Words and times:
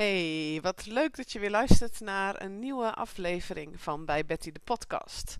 Hey, 0.00 0.58
wat 0.62 0.86
leuk 0.86 1.16
dat 1.16 1.32
je 1.32 1.38
weer 1.38 1.50
luistert 1.50 2.00
naar 2.00 2.42
een 2.42 2.58
nieuwe 2.58 2.94
aflevering 2.94 3.80
van 3.80 4.04
Bij 4.04 4.24
Betty 4.24 4.52
de 4.52 4.60
Podcast. 4.64 5.36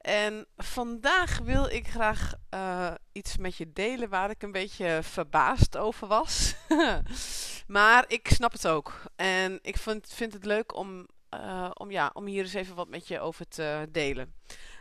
En 0.00 0.46
vandaag 0.56 1.38
wil 1.38 1.66
ik 1.66 1.88
graag 1.88 2.34
uh, 2.54 2.94
iets 3.12 3.36
met 3.36 3.56
je 3.56 3.72
delen 3.72 4.08
waar 4.08 4.30
ik 4.30 4.42
een 4.42 4.52
beetje 4.52 4.98
verbaasd 5.02 5.76
over 5.76 6.08
was. 6.08 6.54
maar 7.66 8.04
ik 8.08 8.28
snap 8.28 8.52
het 8.52 8.66
ook. 8.66 9.02
En 9.16 9.58
ik 9.62 9.76
vind, 9.76 10.08
vind 10.12 10.32
het 10.32 10.44
leuk 10.44 10.76
om, 10.76 11.06
uh, 11.34 11.70
om, 11.74 11.90
ja, 11.90 12.10
om 12.12 12.26
hier 12.26 12.42
eens 12.42 12.54
even 12.54 12.74
wat 12.74 12.88
met 12.88 13.08
je 13.08 13.20
over 13.20 13.48
te 13.48 13.88
delen. 13.90 14.34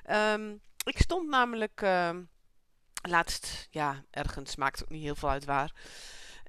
Um, 0.10 0.62
ik 0.86 0.98
stond 1.00 1.30
namelijk 1.30 1.82
uh, 1.82 2.10
laatst, 3.02 3.68
ja, 3.70 4.04
ergens, 4.10 4.56
maakt 4.56 4.84
ook 4.84 4.90
niet 4.90 5.04
heel 5.04 5.16
veel 5.16 5.30
uit 5.30 5.46
waar. 5.46 5.72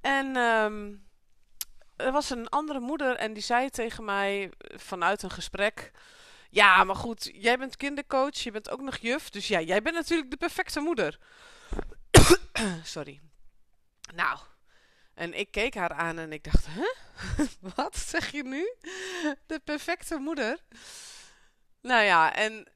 En 0.01 0.37
um, 0.37 1.04
er 1.97 2.13
was 2.13 2.31
een 2.31 2.49
andere 2.49 2.81
moeder 2.81 3.17
en 3.17 3.33
die 3.33 3.43
zei 3.43 3.71
tegen 3.71 4.05
mij 4.05 4.52
vanuit 4.61 5.23
een 5.23 5.30
gesprek. 5.30 5.91
Ja, 6.51 6.85
maar 6.85 6.97
goed, 6.97 7.30
jij 7.33 7.59
bent 7.59 7.77
kindercoach, 7.77 8.37
je 8.37 8.51
bent 8.51 8.71
ook 8.71 8.80
nog 8.80 8.97
juf, 8.97 9.30
dus 9.30 9.48
ja, 9.48 9.61
jij 9.61 9.83
bent 9.83 9.95
natuurlijk 9.95 10.30
de 10.30 10.37
perfecte 10.37 10.80
moeder. 10.80 11.19
Sorry. 12.83 13.21
Nou, 14.15 14.38
en 15.15 15.38
ik 15.38 15.51
keek 15.51 15.75
haar 15.75 15.93
aan 15.93 16.19
en 16.19 16.33
ik 16.33 16.45
dacht, 16.45 16.66
hè? 16.69 16.87
Wat 17.77 17.97
zeg 17.97 18.30
je 18.30 18.45
nu? 18.45 18.74
De 19.47 19.59
perfecte 19.59 20.16
moeder? 20.16 20.59
Nou 21.80 22.02
ja, 22.02 22.35
en 22.35 22.69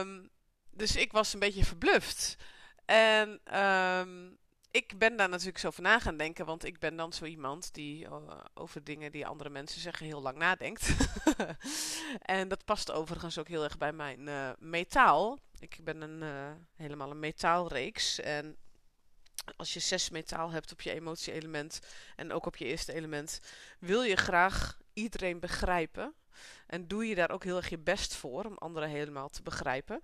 um, 0.00 0.30
dus 0.70 0.96
ik 0.96 1.12
was 1.12 1.32
een 1.32 1.40
beetje 1.40 1.64
verbluft. 1.64 2.36
En 2.84 3.58
um, 3.60 4.38
ik 4.74 4.98
ben 4.98 5.16
daar 5.16 5.28
natuurlijk 5.28 5.58
zo 5.58 5.66
over 5.66 5.82
na 5.82 5.98
gaan 5.98 6.16
denken, 6.16 6.46
want 6.46 6.64
ik 6.64 6.78
ben 6.78 6.96
dan 6.96 7.12
zo 7.12 7.24
iemand 7.24 7.74
die 7.74 8.04
uh, 8.04 8.44
over 8.54 8.84
dingen 8.84 9.12
die 9.12 9.26
andere 9.26 9.50
mensen 9.50 9.80
zeggen 9.80 10.06
heel 10.06 10.22
lang 10.22 10.36
nadenkt. 10.36 10.94
en 12.36 12.48
dat 12.48 12.64
past 12.64 12.90
overigens 12.92 13.38
ook 13.38 13.48
heel 13.48 13.64
erg 13.64 13.78
bij 13.78 13.92
mijn 13.92 14.20
uh, 14.20 14.50
metaal. 14.58 15.38
Ik 15.58 15.78
ben 15.82 16.00
een, 16.00 16.22
uh, 16.22 16.52
helemaal 16.76 17.10
een 17.10 17.18
metaalreeks. 17.18 18.20
En 18.20 18.56
als 19.56 19.74
je 19.74 19.80
zes 19.80 20.10
metaal 20.10 20.50
hebt 20.50 20.72
op 20.72 20.80
je 20.80 20.92
emotie-element 20.92 21.80
en 22.16 22.32
ook 22.32 22.46
op 22.46 22.56
je 22.56 22.64
eerste 22.64 22.92
element, 22.92 23.40
wil 23.78 24.02
je 24.02 24.16
graag 24.16 24.78
iedereen 24.92 25.40
begrijpen. 25.40 26.14
En 26.66 26.88
doe 26.88 27.06
je 27.06 27.14
daar 27.14 27.30
ook 27.30 27.44
heel 27.44 27.56
erg 27.56 27.68
je 27.68 27.78
best 27.78 28.14
voor 28.14 28.44
om 28.44 28.58
anderen 28.58 28.88
helemaal 28.88 29.28
te 29.28 29.42
begrijpen. 29.42 30.02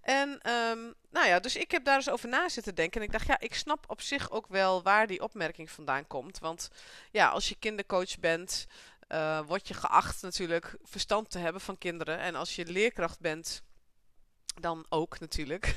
En 0.00 0.28
um, 0.28 0.94
nou 1.10 1.26
ja, 1.26 1.40
dus 1.40 1.56
ik 1.56 1.70
heb 1.70 1.84
daar 1.84 1.96
eens 1.96 2.10
over 2.10 2.28
na 2.28 2.48
zitten 2.48 2.74
denken. 2.74 3.00
En 3.00 3.06
ik 3.06 3.12
dacht, 3.12 3.26
ja, 3.26 3.40
ik 3.40 3.54
snap 3.54 3.84
op 3.88 4.00
zich 4.00 4.30
ook 4.30 4.46
wel 4.46 4.82
waar 4.82 5.06
die 5.06 5.22
opmerking 5.22 5.70
vandaan 5.70 6.06
komt. 6.06 6.38
Want 6.38 6.70
ja, 7.10 7.28
als 7.28 7.48
je 7.48 7.56
kindercoach 7.58 8.18
bent, 8.18 8.66
uh, 9.08 9.40
word 9.46 9.68
je 9.68 9.74
geacht 9.74 10.22
natuurlijk 10.22 10.76
verstand 10.82 11.30
te 11.30 11.38
hebben 11.38 11.60
van 11.60 11.78
kinderen. 11.78 12.18
En 12.18 12.34
als 12.34 12.54
je 12.54 12.66
leerkracht 12.66 13.20
bent, 13.20 13.62
dan 14.60 14.86
ook 14.88 15.20
natuurlijk. 15.20 15.76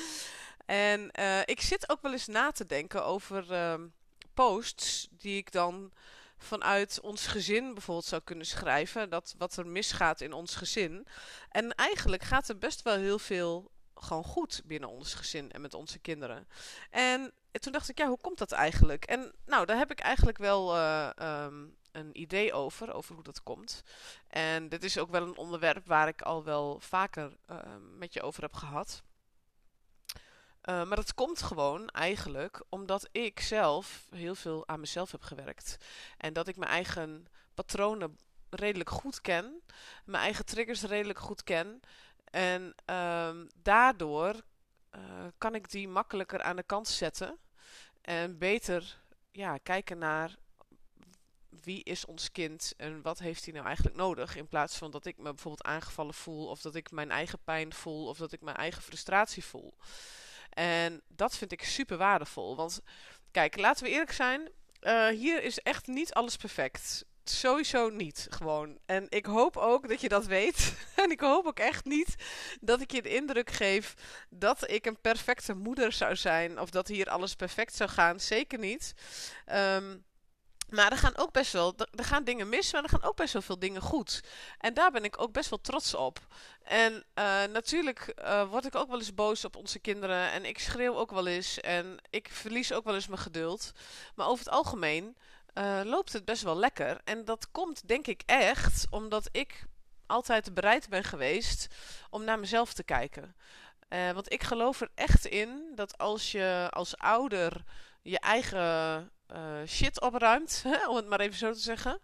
en 0.66 1.10
uh, 1.18 1.40
ik 1.44 1.60
zit 1.60 1.90
ook 1.90 2.02
wel 2.02 2.12
eens 2.12 2.26
na 2.26 2.50
te 2.50 2.66
denken 2.66 3.04
over 3.04 3.52
uh, 3.52 3.74
posts 4.34 5.08
die 5.10 5.36
ik 5.36 5.52
dan 5.52 5.92
vanuit 6.42 7.00
ons 7.00 7.26
gezin 7.26 7.74
bijvoorbeeld 7.74 8.06
zou 8.06 8.22
kunnen 8.22 8.46
schrijven. 8.46 9.10
Dat 9.10 9.34
wat 9.38 9.56
er 9.56 9.66
misgaat 9.66 10.20
in 10.20 10.32
ons 10.32 10.54
gezin. 10.54 11.06
En 11.48 11.74
eigenlijk 11.74 12.22
gaat 12.22 12.48
er 12.48 12.58
best 12.58 12.82
wel 12.82 12.96
heel 12.96 13.18
veel 13.18 13.70
gewoon 13.94 14.24
goed 14.24 14.62
binnen 14.64 14.88
ons 14.88 15.14
gezin 15.14 15.50
en 15.52 15.60
met 15.60 15.74
onze 15.74 15.98
kinderen. 15.98 16.48
En 16.90 17.32
toen 17.52 17.72
dacht 17.72 17.88
ik, 17.88 17.98
ja, 17.98 18.08
hoe 18.08 18.20
komt 18.20 18.38
dat 18.38 18.52
eigenlijk? 18.52 19.04
En 19.04 19.32
nou, 19.46 19.66
daar 19.66 19.78
heb 19.78 19.90
ik 19.90 20.00
eigenlijk 20.00 20.38
wel 20.38 20.76
uh, 20.76 21.10
um, 21.18 21.76
een 21.92 22.20
idee 22.20 22.52
over, 22.52 22.92
over 22.94 23.14
hoe 23.14 23.24
dat 23.24 23.42
komt. 23.42 23.82
En 24.28 24.68
dit 24.68 24.84
is 24.84 24.98
ook 24.98 25.10
wel 25.10 25.22
een 25.22 25.36
onderwerp 25.36 25.86
waar 25.86 26.08
ik 26.08 26.22
al 26.22 26.44
wel 26.44 26.80
vaker 26.80 27.36
uh, 27.50 27.56
met 27.98 28.12
je 28.12 28.22
over 28.22 28.42
heb 28.42 28.54
gehad. 28.54 29.02
Uh, 30.70 30.84
maar 30.84 30.96
dat 30.96 31.14
komt 31.14 31.42
gewoon 31.42 31.88
eigenlijk 31.88 32.62
omdat 32.68 33.08
ik 33.12 33.40
zelf 33.40 34.06
heel 34.10 34.34
veel 34.34 34.68
aan 34.68 34.80
mezelf 34.80 35.10
heb 35.10 35.22
gewerkt. 35.22 35.76
En 36.16 36.32
dat 36.32 36.48
ik 36.48 36.56
mijn 36.56 36.70
eigen 36.70 37.26
patronen 37.54 38.18
redelijk 38.50 38.90
goed 38.90 39.20
ken. 39.20 39.62
Mijn 40.04 40.22
eigen 40.22 40.44
triggers 40.44 40.82
redelijk 40.82 41.18
goed 41.18 41.44
ken. 41.44 41.80
En 42.24 42.74
um, 42.94 43.48
daardoor 43.62 44.34
uh, 44.94 45.00
kan 45.38 45.54
ik 45.54 45.70
die 45.70 45.88
makkelijker 45.88 46.42
aan 46.42 46.56
de 46.56 46.62
kant 46.62 46.88
zetten. 46.88 47.38
En 48.00 48.38
beter 48.38 49.00
ja, 49.30 49.58
kijken 49.58 49.98
naar 49.98 50.36
wie 51.48 51.82
is 51.84 52.04
ons 52.04 52.32
kind 52.32 52.74
en 52.76 53.02
wat 53.02 53.18
heeft 53.18 53.44
hij 53.44 53.54
nou 53.54 53.66
eigenlijk 53.66 53.96
nodig. 53.96 54.36
In 54.36 54.48
plaats 54.48 54.76
van 54.76 54.90
dat 54.90 55.04
ik 55.04 55.16
me 55.16 55.22
bijvoorbeeld 55.22 55.66
aangevallen 55.66 56.14
voel. 56.14 56.48
Of 56.48 56.60
dat 56.60 56.74
ik 56.74 56.90
mijn 56.90 57.10
eigen 57.10 57.38
pijn 57.44 57.74
voel. 57.74 58.06
Of 58.06 58.18
dat 58.18 58.32
ik 58.32 58.40
mijn 58.40 58.56
eigen 58.56 58.82
frustratie 58.82 59.44
voel. 59.44 59.74
En 60.50 61.02
dat 61.08 61.36
vind 61.36 61.52
ik 61.52 61.64
super 61.64 61.96
waardevol. 61.96 62.56
Want 62.56 62.80
kijk, 63.30 63.56
laten 63.56 63.84
we 63.84 63.90
eerlijk 63.90 64.12
zijn. 64.12 64.48
Uh, 64.82 65.06
hier 65.06 65.42
is 65.42 65.58
echt 65.58 65.86
niet 65.86 66.12
alles 66.12 66.36
perfect. 66.36 67.04
Sowieso 67.24 67.88
niet, 67.88 68.26
gewoon. 68.30 68.78
En 68.86 69.06
ik 69.08 69.26
hoop 69.26 69.56
ook 69.56 69.88
dat 69.88 70.00
je 70.00 70.08
dat 70.08 70.26
weet. 70.26 70.74
en 71.02 71.10
ik 71.10 71.20
hoop 71.20 71.46
ook 71.46 71.58
echt 71.58 71.84
niet 71.84 72.14
dat 72.60 72.80
ik 72.80 72.90
je 72.90 73.02
de 73.02 73.14
indruk 73.14 73.50
geef 73.50 73.94
dat 74.28 74.70
ik 74.70 74.86
een 74.86 75.00
perfecte 75.00 75.54
moeder 75.54 75.92
zou 75.92 76.16
zijn. 76.16 76.60
Of 76.60 76.70
dat 76.70 76.88
hier 76.88 77.10
alles 77.10 77.34
perfect 77.34 77.74
zou 77.74 77.90
gaan. 77.90 78.20
Zeker 78.20 78.58
niet. 78.58 78.94
Um, 79.52 80.04
maar 80.70 80.92
er 80.92 80.98
gaan 80.98 81.16
ook 81.16 81.32
best 81.32 81.52
wel, 81.52 81.74
er 81.90 82.04
gaan 82.04 82.24
dingen 82.24 82.48
mis, 82.48 82.72
maar 82.72 82.82
er 82.82 82.88
gaan 82.88 83.02
ook 83.02 83.16
best 83.16 83.32
wel 83.32 83.42
veel 83.42 83.58
dingen 83.58 83.82
goed. 83.82 84.20
En 84.58 84.74
daar 84.74 84.90
ben 84.90 85.04
ik 85.04 85.20
ook 85.20 85.32
best 85.32 85.50
wel 85.50 85.60
trots 85.60 85.94
op. 85.94 86.18
En 86.62 86.92
uh, 86.92 87.42
natuurlijk 87.52 88.14
uh, 88.18 88.50
word 88.50 88.66
ik 88.66 88.74
ook 88.74 88.88
wel 88.88 88.98
eens 88.98 89.14
boos 89.14 89.44
op 89.44 89.56
onze 89.56 89.78
kinderen. 89.78 90.30
En 90.30 90.44
ik 90.44 90.58
schreeuw 90.58 90.94
ook 90.94 91.10
wel 91.10 91.26
eens. 91.26 91.60
En 91.60 91.98
ik 92.10 92.28
verlies 92.30 92.72
ook 92.72 92.84
wel 92.84 92.94
eens 92.94 93.06
mijn 93.06 93.20
geduld. 93.20 93.72
Maar 94.14 94.26
over 94.26 94.44
het 94.44 94.54
algemeen 94.54 95.16
uh, 95.54 95.80
loopt 95.84 96.12
het 96.12 96.24
best 96.24 96.42
wel 96.42 96.56
lekker. 96.56 97.00
En 97.04 97.24
dat 97.24 97.50
komt 97.50 97.88
denk 97.88 98.06
ik 98.06 98.22
echt 98.26 98.86
omdat 98.90 99.28
ik 99.32 99.64
altijd 100.06 100.54
bereid 100.54 100.88
ben 100.88 101.04
geweest 101.04 101.66
om 102.10 102.24
naar 102.24 102.38
mezelf 102.38 102.72
te 102.72 102.82
kijken. 102.84 103.36
want 103.88 104.32
ik 104.32 104.42
geloof 104.42 104.80
er 104.80 104.90
echt 104.94 105.26
in 105.26 105.72
dat 105.74 105.98
als 105.98 106.32
je 106.32 106.66
als 106.70 106.96
ouder 106.96 107.62
je 108.02 108.18
eigen 108.18 109.10
uh, 109.32 109.66
shit 109.66 110.00
opruimt, 110.00 110.64
om 110.88 110.96
het 110.96 111.08
maar 111.08 111.20
even 111.20 111.38
zo 111.38 111.52
te 111.52 111.58
zeggen. 111.58 112.00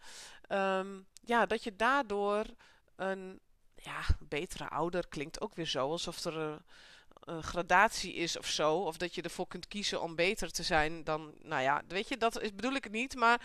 Um, 0.49 1.07
ja, 1.25 1.47
dat 1.47 1.65
je 1.65 1.77
daardoor 1.77 2.45
een 2.97 3.41
ja, 3.75 4.01
betere 4.19 4.69
ouder 4.69 5.09
klinkt 5.09 5.41
ook 5.41 5.55
weer 5.55 5.67
zo. 5.67 5.91
Alsof 5.91 6.25
er 6.25 6.37
een, 6.37 6.59
een, 7.21 7.43
gradatie 7.43 8.15
is 8.15 8.39
of 8.39 8.47
zo. 8.47 8.75
Of 8.75 8.97
dat 8.97 9.15
je 9.15 9.23
ervoor 9.23 9.47
kunt 9.47 9.69
kiezen 9.69 10.03
om 10.03 10.15
beter 10.15 10.51
te 10.51 10.63
zijn 10.63 11.05
dan. 11.05 11.35
Nou 11.43 11.63
ja, 11.63 11.83
weet 11.89 12.09
je, 12.09 12.17
dat 12.17 12.41
bedoel 12.41 12.75
ik 12.75 12.91
niet. 12.91 13.15
Maar 13.15 13.41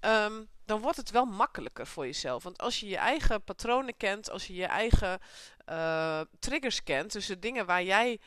um, 0.00 0.48
dan 0.64 0.80
wordt 0.80 0.96
het 0.96 1.10
wel 1.10 1.24
makkelijker 1.24 1.86
voor 1.86 2.06
jezelf. 2.06 2.42
Want 2.42 2.58
als 2.58 2.80
je 2.80 2.88
je 2.88 2.96
eigen 2.96 3.42
patronen 3.42 3.96
kent, 3.96 4.30
als 4.30 4.46
je 4.46 4.54
je 4.54 4.66
eigen 4.66 5.20
uh, 5.68 6.20
triggers 6.38 6.82
kent, 6.82 7.12
dus 7.12 7.26
de 7.26 7.38
dingen 7.38 7.66
waar 7.66 7.82
jij 7.82 8.20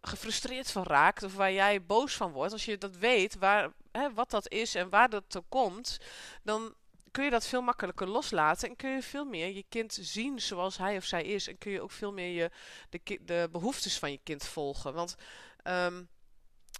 gefrustreerd 0.00 0.70
van 0.70 0.82
raakt 0.82 1.22
of 1.22 1.34
waar 1.34 1.52
jij 1.52 1.84
boos 1.84 2.14
van 2.14 2.32
wordt, 2.32 2.52
als 2.52 2.64
je 2.64 2.78
dat 2.78 2.96
weet, 2.96 3.36
waar, 3.38 3.72
hè, 3.92 4.12
wat 4.12 4.30
dat 4.30 4.50
is 4.50 4.74
en 4.74 4.88
waar 4.88 5.08
dat 5.08 5.24
toe 5.26 5.44
komt, 5.48 5.98
dan 6.42 6.74
kun 7.10 7.24
je 7.24 7.30
dat 7.30 7.46
veel 7.46 7.62
makkelijker 7.62 8.08
loslaten 8.08 8.68
en 8.68 8.76
kun 8.76 8.90
je 8.90 9.02
veel 9.02 9.24
meer 9.24 9.54
je 9.54 9.64
kind 9.68 9.98
zien 10.00 10.40
zoals 10.40 10.78
hij 10.78 10.96
of 10.96 11.04
zij 11.04 11.24
is. 11.24 11.48
En 11.48 11.58
kun 11.58 11.72
je 11.72 11.80
ook 11.80 11.90
veel 11.90 12.12
meer 12.12 12.42
je, 12.42 12.50
de, 12.90 13.18
de 13.24 13.48
behoeftes 13.52 13.98
van 13.98 14.10
je 14.10 14.20
kind 14.22 14.46
volgen. 14.46 14.94
Want 14.94 15.14
um, 15.64 16.08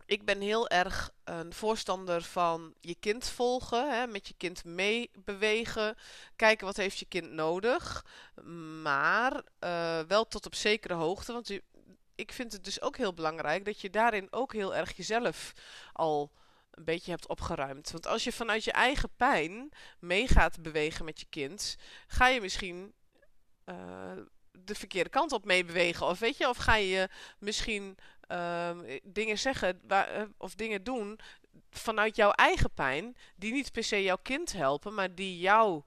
ik 0.06 0.24
ben 0.24 0.40
heel 0.40 0.68
erg 0.68 1.10
een 1.24 1.54
voorstander 1.54 2.22
van 2.22 2.74
je 2.80 2.94
kind 2.94 3.28
volgen, 3.28 3.90
hè, 3.90 4.06
met 4.06 4.28
je 4.28 4.34
kind 4.36 4.64
meebewegen, 4.64 5.96
kijken 6.36 6.66
wat 6.66 6.76
heeft 6.76 6.98
je 6.98 7.04
kind 7.04 7.30
nodig, 7.30 8.04
maar 8.82 9.42
uh, 9.60 10.00
wel 10.00 10.28
tot 10.28 10.46
op 10.46 10.54
zekere 10.54 10.94
hoogte, 10.94 11.32
want 11.32 11.50
ik 12.14 12.32
vind 12.32 12.52
het 12.52 12.64
dus 12.64 12.80
ook 12.80 12.96
heel 12.96 13.14
belangrijk 13.14 13.64
dat 13.64 13.80
je 13.80 13.90
daarin 13.90 14.26
ook 14.30 14.52
heel 14.52 14.74
erg 14.74 14.96
jezelf 14.96 15.52
al 15.92 16.30
een 16.70 16.84
beetje 16.84 17.10
hebt 17.10 17.28
opgeruimd. 17.28 17.90
Want 17.90 18.06
als 18.06 18.24
je 18.24 18.32
vanuit 18.32 18.64
je 18.64 18.72
eigen 18.72 19.10
pijn 19.16 19.72
mee 19.98 20.28
gaat 20.28 20.62
bewegen 20.62 21.04
met 21.04 21.20
je 21.20 21.26
kind, 21.28 21.76
ga 22.06 22.28
je 22.28 22.40
misschien 22.40 22.94
uh, 23.66 24.12
de 24.52 24.74
verkeerde 24.74 25.10
kant 25.10 25.32
op 25.32 25.44
meebewegen. 25.44 26.06
Of 26.06 26.18
weet 26.18 26.36
je, 26.36 26.48
of 26.48 26.56
ga 26.56 26.74
je 26.74 27.08
misschien 27.38 27.98
uh, 28.28 28.78
dingen 29.02 29.38
zeggen 29.38 29.80
uh, 29.88 30.22
of 30.36 30.54
dingen 30.54 30.84
doen 30.84 31.20
vanuit 31.70 32.16
jouw 32.16 32.30
eigen 32.30 32.70
pijn, 32.74 33.16
die 33.36 33.52
niet 33.52 33.72
per 33.72 33.84
se 33.84 34.02
jouw 34.02 34.18
kind 34.22 34.52
helpen, 34.52 34.94
maar 34.94 35.14
die 35.14 35.38
jouw 35.38 35.84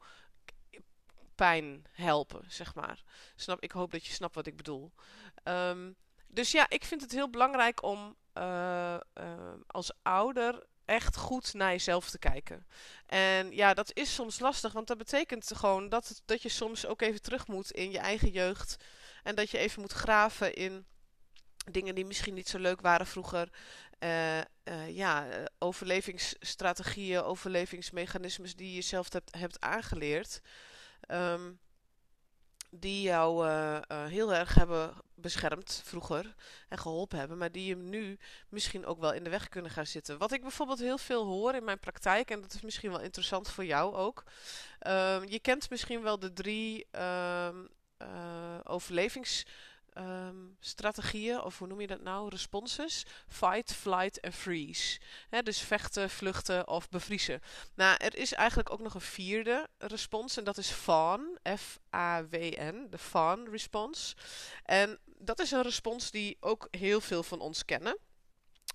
pijn 1.36 1.86
helpen, 1.92 2.44
zeg 2.48 2.76
maar. 2.76 3.04
Snap, 3.36 3.62
ik 3.62 3.72
hoop 3.72 3.92
dat 3.92 4.06
je 4.06 4.14
snapt 4.14 4.36
wat 4.36 4.48
ik 4.48 4.58
bedoel. 4.58 4.92
Um, 5.44 5.96
dus 6.28 6.52
ja, 6.52 6.70
ik 6.70 6.84
vind 6.84 7.02
het 7.02 7.12
heel 7.12 7.30
belangrijk 7.30 7.84
om 7.84 8.16
uh, 8.38 8.98
als 9.68 9.92
ouder 10.02 10.64
echt 10.86 11.18
goed 11.18 11.54
naar 11.54 11.72
jezelf 11.72 12.10
te 12.10 12.20
kijken. 12.20 12.68
En 13.06 13.52
ja, 13.52 13.74
dat 13.74 13.92
is 13.94 14.14
soms 14.14 14.40
lastig, 14.40 14.72
want 14.72 14.88
dat 14.88 14.98
betekent 14.98 15.52
gewoon 15.56 15.90
dat, 15.90 16.22
dat 16.26 16.42
je 16.42 16.50
soms 16.50 16.86
ook 16.86 17.02
even 17.02 17.22
terug 17.22 17.48
moet 17.48 17.72
in 17.72 17.92
je 17.92 18.00
eigen 18.00 18.30
jeugd. 18.30 18.76
En 19.24 19.36
dat 19.36 19.50
je 19.50 19.58
even 19.58 19.82
moet 19.82 19.92
graven 19.92 20.54
in 20.54 20.86
dingen 21.72 21.96
die 21.96 22.06
misschien 22.06 22.34
niet 22.34 22.50
zo 22.50 22.60
leuk 22.60 22.82
waren 22.82 23.08
vroeger. 23.08 23.50
Uh, 24.00 24.38
uh, 24.38 24.44
ja, 24.88 25.28
overlevingsstrategieën, 25.60 27.22
overlevingsmechanismes 27.22 28.56
die 28.56 28.74
je 28.74 28.82
zelf 28.82 29.14
hebt, 29.14 29.36
hebt 29.38 29.62
aangeleerd. 29.62 30.42
Um, 31.08 31.60
die 32.80 33.02
jou 33.02 33.48
uh, 33.48 33.80
heel 33.88 34.34
erg 34.34 34.54
hebben 34.54 34.94
beschermd 35.16 35.82
vroeger 35.86 36.36
en 36.70 36.78
geholpen 36.78 37.20
hebben, 37.20 37.38
maar 37.38 37.52
die 37.52 37.66
je 37.66 37.76
nu 37.76 38.18
misschien 38.50 38.86
ook 38.86 39.00
wel 39.00 39.14
in 39.14 39.24
de 39.24 39.30
weg 39.30 39.50
kunnen 39.50 39.72
gaan 39.72 39.86
zitten. 39.86 40.18
Wat 40.18 40.32
ik 40.32 40.42
bijvoorbeeld 40.42 40.80
heel 40.80 40.98
veel 40.98 41.26
hoor 41.26 41.56
in 41.56 41.64
mijn 41.64 41.80
praktijk, 41.80 42.30
en 42.30 42.42
dat 42.42 42.54
is 42.54 42.62
misschien 42.62 42.92
wel 42.92 43.00
interessant 43.00 43.50
voor 43.50 43.66
jou 43.66 43.96
ook. 43.96 44.24
Uh, 44.88 45.22
je 45.26 45.40
kent 45.40 45.70
misschien 45.70 46.02
wel 46.02 46.20
de 46.20 46.34
drie 46.34 46.88
uh, 46.96 47.50
overlevings 48.64 49.46
um, 49.98 50.58
strategieën, 50.60 51.42
of 51.42 51.58
hoe 51.58 51.68
noem 51.68 51.82
je 51.82 51.88
dat 51.88 52.02
nou? 52.02 52.30
Responses. 52.30 53.06
Fight, 53.28 53.74
flight 53.74 54.20
en 54.20 54.34
freeze. 54.34 55.00
dus 55.44 55.60
vechten, 55.60 56.10
vluchten 56.10 56.68
of 56.68 56.90
bevriezen. 56.90 57.42
Nou, 57.76 57.98
er 57.98 58.18
is 58.18 58.34
eigenlijk 58.34 58.72
ook 58.72 58.82
nog 58.82 58.94
een 58.94 59.02
vierde 59.02 59.68
respons 59.78 60.38
en 60.38 60.44
dat 60.44 60.58
is 60.58 60.70
fawn. 60.70 61.38
F-A-W-N. 61.58 62.88
De 62.90 62.98
fawn 62.98 63.48
response. 63.50 64.16
En 64.64 65.00
dat 65.18 65.40
is 65.40 65.52
een 65.52 65.62
respons 65.62 66.12
die 66.12 66.38
ook 66.40 66.68
heel 66.72 67.02
veel 67.02 67.24
van 67.24 67.40
ons 67.40 67.66
kennen 67.66 67.98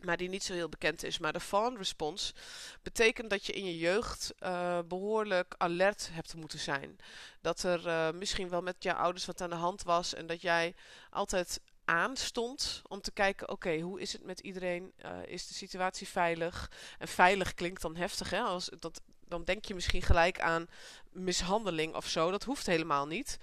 maar 0.01 0.17
die 0.17 0.29
niet 0.29 0.45
zo 0.45 0.53
heel 0.53 0.69
bekend 0.69 1.05
is. 1.05 1.19
Maar 1.19 1.33
de 1.33 1.41
fawn 1.41 1.77
response 1.77 2.35
betekent 2.83 3.31
dat 3.31 3.47
je 3.47 3.53
in 3.53 3.65
je 3.65 3.79
jeugd 3.79 4.33
uh, 4.41 4.79
behoorlijk 4.89 5.55
alert 5.59 6.09
hebt 6.13 6.35
moeten 6.35 6.59
zijn. 6.59 6.99
Dat 7.41 7.63
er 7.63 7.87
uh, 7.87 8.11
misschien 8.11 8.49
wel 8.49 8.63
met 8.63 8.83
je 8.83 8.95
ouders 8.95 9.27
wat 9.27 9.41
aan 9.41 9.51
de 9.51 9.57
hand 9.57 9.83
was 9.83 10.15
en 10.15 10.27
dat 10.27 10.41
jij 10.41 10.75
altijd 11.11 11.61
aanstond 11.85 12.83
om 12.89 13.01
te 13.01 13.11
kijken, 13.11 13.49
oké, 13.49 13.79
hoe 13.81 14.01
is 14.01 14.13
het 14.13 14.25
met 14.25 14.41
iedereen? 14.41 14.93
Uh, 15.05 15.11
is 15.27 15.47
de 15.47 15.55
situatie 15.55 16.09
veilig? 16.09 16.71
En 16.99 17.09
veilig 17.09 17.55
klinkt 17.55 17.83
dan 17.83 17.97
heftig, 17.97 18.31
hè? 18.31 18.41
Als, 18.41 18.71
dat, 18.79 19.01
dan 19.29 19.45
denk 19.45 19.65
je 19.65 19.75
misschien 19.75 20.03
gelijk 20.03 20.41
aan 20.41 20.69
mishandeling 21.13 21.95
of 21.95 22.07
zo. 22.07 22.31
Dat 22.31 22.45
hoeft 22.45 22.67
helemaal 22.67 23.07
niet. 23.07 23.39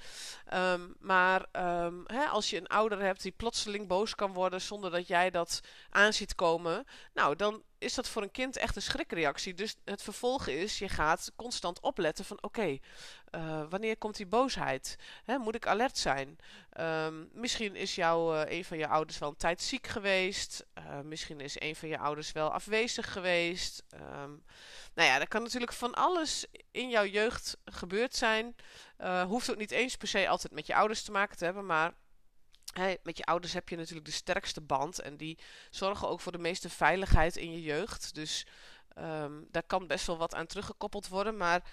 Um, 0.53 0.95
maar 0.99 1.45
um, 1.85 2.03
hè, 2.07 2.25
als 2.25 2.49
je 2.49 2.57
een 2.57 2.67
ouder 2.67 3.01
hebt 3.01 3.21
die 3.21 3.33
plotseling 3.37 3.87
boos 3.87 4.15
kan 4.15 4.33
worden 4.33 4.61
zonder 4.61 4.91
dat 4.91 5.07
jij 5.07 5.29
dat 5.29 5.61
aanziet 5.89 6.35
komen, 6.35 6.85
nou 7.13 7.35
dan 7.35 7.63
is 7.77 7.93
dat 7.93 8.07
voor 8.07 8.21
een 8.21 8.31
kind 8.31 8.57
echt 8.57 8.75
een 8.75 8.81
schrikreactie. 8.81 9.53
Dus 9.53 9.75
het 9.85 10.01
vervolg 10.01 10.47
is, 10.47 10.79
je 10.79 10.89
gaat 10.89 11.31
constant 11.35 11.79
opletten 11.79 12.25
van 12.25 12.43
oké, 12.43 12.77
uh, 13.35 13.63
wanneer 13.69 13.97
komt 13.97 14.15
die 14.15 14.25
boosheid? 14.25 14.95
Hè, 15.23 15.37
moet 15.37 15.55
ik 15.55 15.67
alert 15.67 15.97
zijn? 15.97 16.37
Um, 16.79 17.29
misschien 17.33 17.75
is 17.75 17.95
jou, 17.95 18.35
uh, 18.35 18.57
een 18.57 18.65
van 18.65 18.77
je 18.77 18.87
ouders 18.87 19.17
wel 19.17 19.29
een 19.29 19.37
tijd 19.37 19.61
ziek 19.61 19.87
geweest. 19.87 20.65
Uh, 20.77 20.99
misschien 20.99 21.39
is 21.39 21.59
een 21.59 21.75
van 21.75 21.89
je 21.89 21.97
ouders 21.97 22.31
wel 22.31 22.51
afwezig 22.51 23.11
geweest. 23.11 23.83
Um, 23.93 24.43
nou 24.93 25.09
ja, 25.09 25.19
er 25.19 25.27
kan 25.27 25.43
natuurlijk 25.43 25.73
van 25.73 25.93
alles 25.93 26.45
in 26.71 26.89
jouw 26.89 27.05
jeugd 27.05 27.57
gebeurd 27.65 28.15
zijn. 28.15 28.55
Hoeft 29.27 29.51
ook 29.51 29.57
niet 29.57 29.71
eens 29.71 29.95
per 29.95 30.07
se 30.07 30.27
altijd 30.27 30.53
met 30.53 30.67
je 30.67 30.75
ouders 30.75 31.03
te 31.03 31.11
maken 31.11 31.37
te 31.37 31.45
hebben, 31.45 31.65
maar 31.65 31.93
Hey, 32.73 32.97
met 33.03 33.17
je 33.17 33.25
ouders 33.25 33.53
heb 33.53 33.69
je 33.69 33.75
natuurlijk 33.75 34.05
de 34.05 34.11
sterkste 34.11 34.61
band 34.61 34.99
en 34.99 35.17
die 35.17 35.37
zorgen 35.69 36.07
ook 36.07 36.19
voor 36.19 36.31
de 36.31 36.37
meeste 36.37 36.69
veiligheid 36.69 37.37
in 37.37 37.51
je 37.51 37.61
jeugd. 37.61 38.15
Dus 38.15 38.45
um, 38.97 39.47
daar 39.51 39.63
kan 39.63 39.87
best 39.87 40.07
wel 40.07 40.17
wat 40.17 40.35
aan 40.35 40.45
teruggekoppeld 40.45 41.07
worden. 41.07 41.37
Maar 41.37 41.63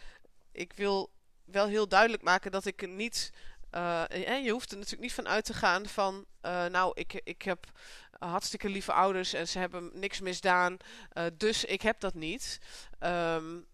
ik 0.52 0.72
wil 0.72 1.10
wel 1.44 1.66
heel 1.66 1.88
duidelijk 1.88 2.22
maken 2.22 2.50
dat 2.50 2.64
ik 2.64 2.88
niet. 2.88 3.32
Uh, 3.74 4.04
je 4.44 4.50
hoeft 4.50 4.70
er 4.70 4.76
natuurlijk 4.76 5.02
niet 5.02 5.12
van 5.12 5.28
uit 5.28 5.44
te 5.44 5.54
gaan 5.54 5.86
van. 5.86 6.26
Uh, 6.42 6.64
nou, 6.64 6.92
ik, 6.94 7.20
ik 7.24 7.42
heb 7.42 7.66
hartstikke 8.18 8.68
lieve 8.68 8.92
ouders 8.92 9.32
en 9.32 9.48
ze 9.48 9.58
hebben 9.58 9.90
niks 9.94 10.20
misdaan. 10.20 10.76
Uh, 11.14 11.24
dus 11.36 11.64
ik 11.64 11.82
heb 11.82 12.00
dat 12.00 12.14
niet. 12.14 12.60
Um, 13.00 13.66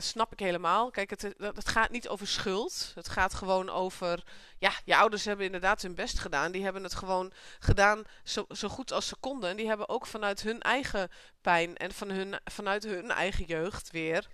snap 0.00 0.32
ik 0.32 0.38
helemaal. 0.38 0.90
Kijk, 0.90 1.10
het, 1.10 1.22
het 1.38 1.68
gaat 1.68 1.90
niet 1.90 2.08
over 2.08 2.26
schuld. 2.26 2.92
Het 2.94 3.08
gaat 3.08 3.34
gewoon 3.34 3.68
over. 3.68 4.24
Ja, 4.58 4.72
je 4.84 4.96
ouders 4.96 5.24
hebben 5.24 5.46
inderdaad 5.46 5.82
hun 5.82 5.94
best 5.94 6.18
gedaan. 6.18 6.52
Die 6.52 6.62
hebben 6.62 6.82
het 6.82 6.94
gewoon 6.94 7.32
gedaan 7.58 8.02
zo, 8.24 8.44
zo 8.48 8.68
goed 8.68 8.92
als 8.92 9.06
ze 9.06 9.16
konden. 9.20 9.50
En 9.50 9.56
die 9.56 9.68
hebben 9.68 9.88
ook 9.88 10.06
vanuit 10.06 10.42
hun 10.42 10.60
eigen 10.60 11.10
pijn 11.40 11.76
en 11.76 11.92
van 11.92 12.10
hun, 12.10 12.34
vanuit 12.44 12.84
hun 12.84 13.10
eigen 13.10 13.44
jeugd 13.44 13.90
weer 13.90 14.28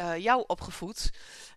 uh, 0.00 0.16
jou 0.16 0.44
opgevoed. 0.46 1.10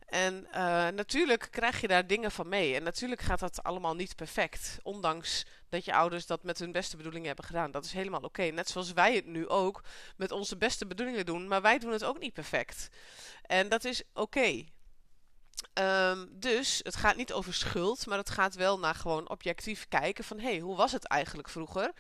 En 0.06 0.48
uh, 0.48 0.56
natuurlijk 0.88 1.48
krijg 1.52 1.82
je 1.82 1.88
daar 1.88 2.08
dingen 2.08 2.32
van 2.32 2.48
mee. 2.48 2.76
En 2.76 2.84
natuurlijk 2.84 3.22
gaat 3.22 3.40
dat 3.40 3.64
allemaal 3.64 3.96
niet 3.96 4.16
perfect. 4.16 4.78
Ondanks 4.82 5.46
dat 5.70 5.86
je 5.86 5.94
ouders 5.94 6.26
dat 6.26 6.44
met 6.44 6.60
hun 6.60 6.72
beste 6.72 6.98
bedoelingen 6.98 7.28
hebben 7.28 7.46
gedaan. 7.46 7.72
Dat 7.72 7.86
is 7.86 7.92
helemaal 7.92 8.22
oké. 8.22 8.44
Net 8.44 8.70
zoals 8.70 8.94
wij 8.94 9.16
het 9.16 9.26
nu 9.26 9.48
ook 9.48 9.84
met 10.18 10.32
onze 10.32 10.58
beste 10.58 10.86
bedoelingen 10.86 11.26
doen. 11.26 11.48
Maar 11.48 11.62
wij 11.62 11.80
doen 11.80 11.92
het 11.92 12.04
ook 12.04 12.20
niet 12.20 12.34
perfect. 12.34 12.90
En 13.42 13.70
dat 13.70 13.84
is 13.84 14.04
oké. 14.14 14.66
Um, 15.74 16.30
dus 16.32 16.80
het 16.84 16.96
gaat 16.96 17.16
niet 17.16 17.34
over 17.34 17.54
schuld, 17.54 18.06
maar 18.06 18.18
het 18.18 18.30
gaat 18.30 18.56
wel 18.56 18.80
naar 18.80 18.96
gewoon 18.96 19.30
objectief 19.30 19.88
kijken 19.90 20.24
van 20.24 20.40
hé, 20.40 20.50
hey, 20.50 20.60
hoe 20.60 20.76
was 20.76 20.92
het 20.92 21.06
eigenlijk 21.08 21.50
vroeger? 21.50 21.92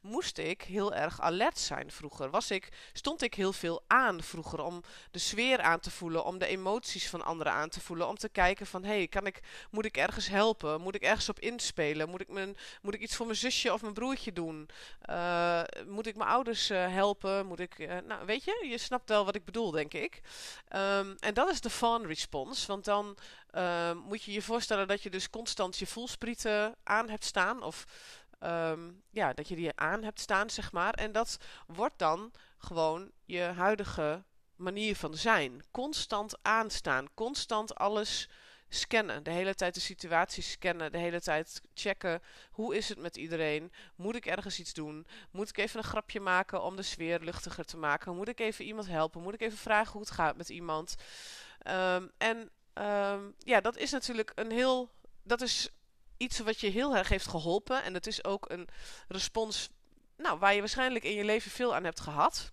Moest 0.00 0.38
ik 0.38 0.62
heel 0.62 0.94
erg 0.94 1.20
alert 1.20 1.58
zijn 1.58 1.90
vroeger? 1.90 2.30
Was 2.30 2.50
ik, 2.50 2.68
stond 2.92 3.22
ik 3.22 3.34
heel 3.34 3.52
veel 3.52 3.82
aan 3.86 4.22
vroeger 4.22 4.62
om 4.62 4.82
de 5.10 5.18
sfeer 5.18 5.60
aan 5.60 5.80
te 5.80 5.90
voelen, 5.90 6.24
om 6.24 6.38
de 6.38 6.46
emoties 6.46 7.08
van 7.08 7.22
anderen 7.24 7.52
aan 7.52 7.68
te 7.68 7.80
voelen, 7.80 8.08
om 8.08 8.16
te 8.16 8.28
kijken 8.28 8.66
van 8.66 8.84
hé, 8.84 8.96
hey, 8.96 9.08
kan 9.08 9.26
ik, 9.26 9.40
moet 9.70 9.84
ik 9.84 9.96
ergens 9.96 10.28
helpen? 10.28 10.80
Moet 10.80 10.94
ik 10.94 11.02
ergens 11.02 11.28
op 11.28 11.40
inspelen? 11.40 12.08
Moet 12.08 12.20
ik, 12.20 12.28
mijn, 12.28 12.56
moet 12.82 12.94
ik 12.94 13.00
iets 13.00 13.16
voor 13.16 13.26
mijn 13.26 13.38
zusje 13.38 13.72
of 13.72 13.82
mijn 13.82 13.94
broertje 13.94 14.32
doen? 14.32 14.68
Uh, 15.10 15.62
moet 15.86 16.06
ik 16.06 16.16
mijn 16.16 16.30
ouders 16.30 16.70
uh, 16.70 16.88
helpen? 16.88 17.46
Moet 17.46 17.60
ik, 17.60 17.78
uh, 17.78 17.92
nou 18.06 18.26
weet 18.26 18.44
je, 18.44 18.66
je 18.68 18.78
snapt 18.78 19.08
wel 19.08 19.24
wat 19.24 19.34
ik 19.34 19.44
bedoel, 19.44 19.70
denk 19.70 19.94
ik. 19.94 20.20
Um, 20.76 21.16
en 21.18 21.34
dat 21.34 21.50
is 21.50 21.60
de 21.60 21.70
fawn 21.70 22.06
response, 22.06 22.66
want 22.66 22.84
dan 22.84 23.01
uh, 23.06 23.92
moet 23.92 24.22
je 24.22 24.32
je 24.32 24.42
voorstellen 24.42 24.88
dat 24.88 25.02
je 25.02 25.10
dus 25.10 25.30
constant 25.30 25.78
je 25.78 25.86
voelsprieten 25.86 26.76
aan 26.82 27.08
hebt 27.08 27.24
staan. 27.24 27.62
Of 27.62 27.84
um, 28.40 29.02
ja, 29.10 29.32
dat 29.32 29.48
je 29.48 29.56
die 29.56 29.72
aan 29.74 30.02
hebt 30.02 30.20
staan, 30.20 30.50
zeg 30.50 30.72
maar. 30.72 30.94
En 30.94 31.12
dat 31.12 31.36
wordt 31.66 31.98
dan 31.98 32.32
gewoon 32.58 33.10
je 33.24 33.42
huidige 33.42 34.24
manier 34.56 34.96
van 34.96 35.14
zijn. 35.14 35.64
Constant 35.70 36.38
aanstaan, 36.42 37.08
constant 37.14 37.74
alles 37.74 38.28
scannen. 38.74 39.22
De 39.22 39.30
hele 39.30 39.54
tijd 39.54 39.74
de 39.74 39.80
situatie 39.80 40.42
scannen. 40.42 40.92
De 40.92 40.98
hele 40.98 41.20
tijd 41.20 41.60
checken. 41.74 42.22
Hoe 42.50 42.76
is 42.76 42.88
het 42.88 42.98
met 42.98 43.16
iedereen? 43.16 43.72
Moet 43.96 44.14
ik 44.14 44.26
ergens 44.26 44.58
iets 44.58 44.72
doen? 44.72 45.06
Moet 45.30 45.48
ik 45.48 45.58
even 45.58 45.78
een 45.78 45.84
grapje 45.84 46.20
maken 46.20 46.62
om 46.62 46.76
de 46.76 46.82
sfeer 46.82 47.20
luchtiger 47.20 47.64
te 47.64 47.76
maken? 47.76 48.16
Moet 48.16 48.28
ik 48.28 48.40
even 48.40 48.64
iemand 48.64 48.86
helpen? 48.86 49.22
Moet 49.22 49.34
ik 49.34 49.40
even 49.40 49.58
vragen 49.58 49.92
hoe 49.92 50.00
het 50.00 50.10
gaat 50.10 50.36
met 50.36 50.48
iemand? 50.48 50.94
Um, 51.68 52.10
en 52.18 52.50
Um, 52.74 53.34
ja, 53.38 53.60
dat 53.60 53.76
is 53.76 53.90
natuurlijk 53.90 54.32
een 54.34 54.50
heel. 54.50 54.90
Dat 55.22 55.40
is 55.40 55.68
iets 56.16 56.38
wat 56.38 56.60
je 56.60 56.68
heel 56.68 56.96
erg 56.96 57.08
heeft 57.08 57.26
geholpen. 57.26 57.82
En 57.82 57.92
dat 57.92 58.06
is 58.06 58.24
ook 58.24 58.50
een 58.50 58.68
respons. 59.08 59.68
Nou, 60.16 60.38
waar 60.38 60.54
je 60.54 60.60
waarschijnlijk 60.60 61.04
in 61.04 61.14
je 61.14 61.24
leven 61.24 61.50
veel 61.50 61.74
aan 61.74 61.84
hebt 61.84 62.00
gehad. 62.00 62.52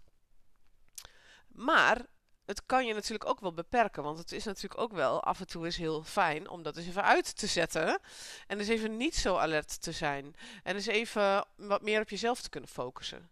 Maar 1.47 2.05
het 2.45 2.65
kan 2.65 2.85
je 2.85 2.93
natuurlijk 2.93 3.29
ook 3.29 3.39
wel 3.39 3.53
beperken. 3.53 4.03
Want 4.03 4.17
het 4.17 4.31
is 4.31 4.43
natuurlijk 4.43 4.81
ook 4.81 4.93
wel 4.93 5.23
af 5.23 5.39
en 5.39 5.47
toe 5.47 5.67
is 5.67 5.77
heel 5.77 6.03
fijn 6.03 6.49
om 6.49 6.63
dat 6.63 6.77
eens 6.77 6.87
even 6.87 7.03
uit 7.03 7.37
te 7.37 7.47
zetten. 7.47 7.99
En 8.47 8.57
dus 8.57 8.67
even 8.67 8.97
niet 8.97 9.15
zo 9.15 9.37
alert 9.37 9.81
te 9.81 9.91
zijn. 9.91 10.35
En 10.63 10.73
dus 10.73 10.85
even 10.85 11.45
wat 11.55 11.81
meer 11.81 12.01
op 12.01 12.09
jezelf 12.09 12.41
te 12.41 12.49
kunnen 12.49 12.69
focussen. 12.69 13.29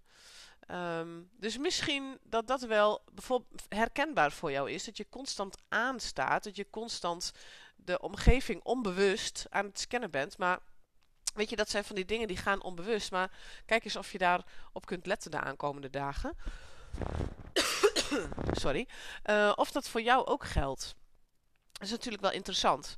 Um, 0.72 1.30
dus 1.32 1.58
misschien 1.58 2.20
dat 2.24 2.48
dat 2.48 2.62
wel 2.62 3.02
bijvoorbeeld 3.14 3.66
herkenbaar 3.70 4.32
voor 4.32 4.52
jou 4.52 4.72
is. 4.72 4.86
Dat 4.86 4.98
je 4.98 5.10
constant 5.10 5.58
aanstaat. 5.68 6.44
Dat 6.44 6.56
je 6.56 6.70
constant 6.70 7.32
de 7.76 8.00
omgeving 8.00 8.64
onbewust 8.64 9.46
aan 9.50 9.66
het 9.66 9.80
scannen 9.80 10.12
bent. 10.12 10.38
Maar 10.38 10.60
weet 11.34 11.50
je, 11.50 11.56
dat 11.56 11.70
zijn 11.70 11.84
van 11.84 11.96
die 11.96 12.06
dingen 12.06 12.28
die 12.28 12.38
gaan 12.38 12.62
onbewust. 12.62 13.12
Maar 13.12 13.32
kijk 13.66 13.86
eens 13.86 13.96
of 13.96 14.12
je 14.12 14.18
daarop 14.18 14.86
kunt 14.86 15.06
letten 15.06 15.32
de 15.32 15.40
aankomende 15.40 15.90
dagen. 15.90 16.38
Sorry. 18.62 18.88
Uh, 19.26 19.52
of 19.56 19.72
dat 19.72 19.90
voor 19.90 20.02
jou 20.02 20.26
ook 20.26 20.46
geldt. 20.46 20.96
Dat 21.72 21.82
is 21.82 21.92
natuurlijk 21.92 22.24
wel 22.24 22.32
interessant. 22.32 22.96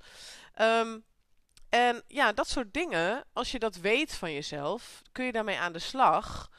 Um, 0.62 1.04
en 1.70 2.04
ja, 2.08 2.34
dat 2.34 2.48
soort 2.48 2.74
dingen, 2.74 3.26
als 3.34 3.52
je 3.52 3.60
dat 3.60 3.76
weet 3.76 4.16
van 4.16 4.34
jezelf, 4.34 5.02
kun 5.12 5.26
je 5.26 5.32
daarmee 5.32 5.58
aan 5.58 5.74
de 5.74 5.80
slag. 5.80 6.50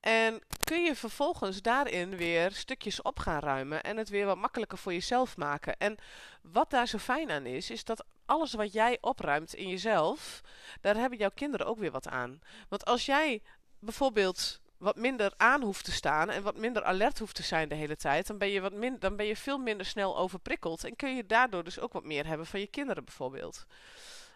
En 0.00 0.40
kun 0.64 0.82
je 0.82 0.96
vervolgens 0.96 1.62
daarin 1.62 2.16
weer 2.16 2.52
stukjes 2.52 3.02
op 3.02 3.18
gaan 3.18 3.40
ruimen 3.40 3.82
en 3.82 3.96
het 3.96 4.08
weer 4.08 4.26
wat 4.26 4.36
makkelijker 4.36 4.78
voor 4.78 4.92
jezelf 4.92 5.36
maken. 5.36 5.76
En 5.76 5.96
wat 6.42 6.70
daar 6.70 6.88
zo 6.88 6.98
fijn 6.98 7.30
aan 7.30 7.46
is, 7.46 7.70
is 7.70 7.84
dat 7.84 8.04
alles 8.26 8.52
wat 8.52 8.72
jij 8.72 8.98
opruimt 9.00 9.54
in 9.54 9.68
jezelf, 9.68 10.40
daar 10.80 10.96
hebben 10.96 11.18
jouw 11.18 11.30
kinderen 11.34 11.66
ook 11.66 11.78
weer 11.78 11.90
wat 11.90 12.08
aan. 12.08 12.40
Want 12.68 12.84
als 12.84 13.06
jij 13.06 13.42
bijvoorbeeld 13.78 14.60
wat 14.78 14.96
minder 14.96 15.32
aan 15.36 15.62
hoeft 15.62 15.84
te 15.84 15.92
staan 15.92 16.30
en 16.30 16.42
wat 16.42 16.56
minder 16.56 16.84
alert 16.84 17.18
hoeft 17.18 17.34
te 17.34 17.42
zijn 17.42 17.68
de 17.68 17.74
hele 17.74 17.96
tijd, 17.96 18.26
dan 18.26 18.38
ben 18.38 18.48
je, 18.48 18.60
wat 18.60 18.72
min, 18.72 18.96
dan 18.98 19.16
ben 19.16 19.26
je 19.26 19.36
veel 19.36 19.58
minder 19.58 19.86
snel 19.86 20.18
overprikkeld 20.18 20.84
en 20.84 20.96
kun 20.96 21.16
je 21.16 21.26
daardoor 21.26 21.64
dus 21.64 21.78
ook 21.78 21.92
wat 21.92 22.04
meer 22.04 22.26
hebben 22.26 22.46
van 22.46 22.60
je 22.60 22.66
kinderen 22.66 23.04
bijvoorbeeld. 23.04 23.64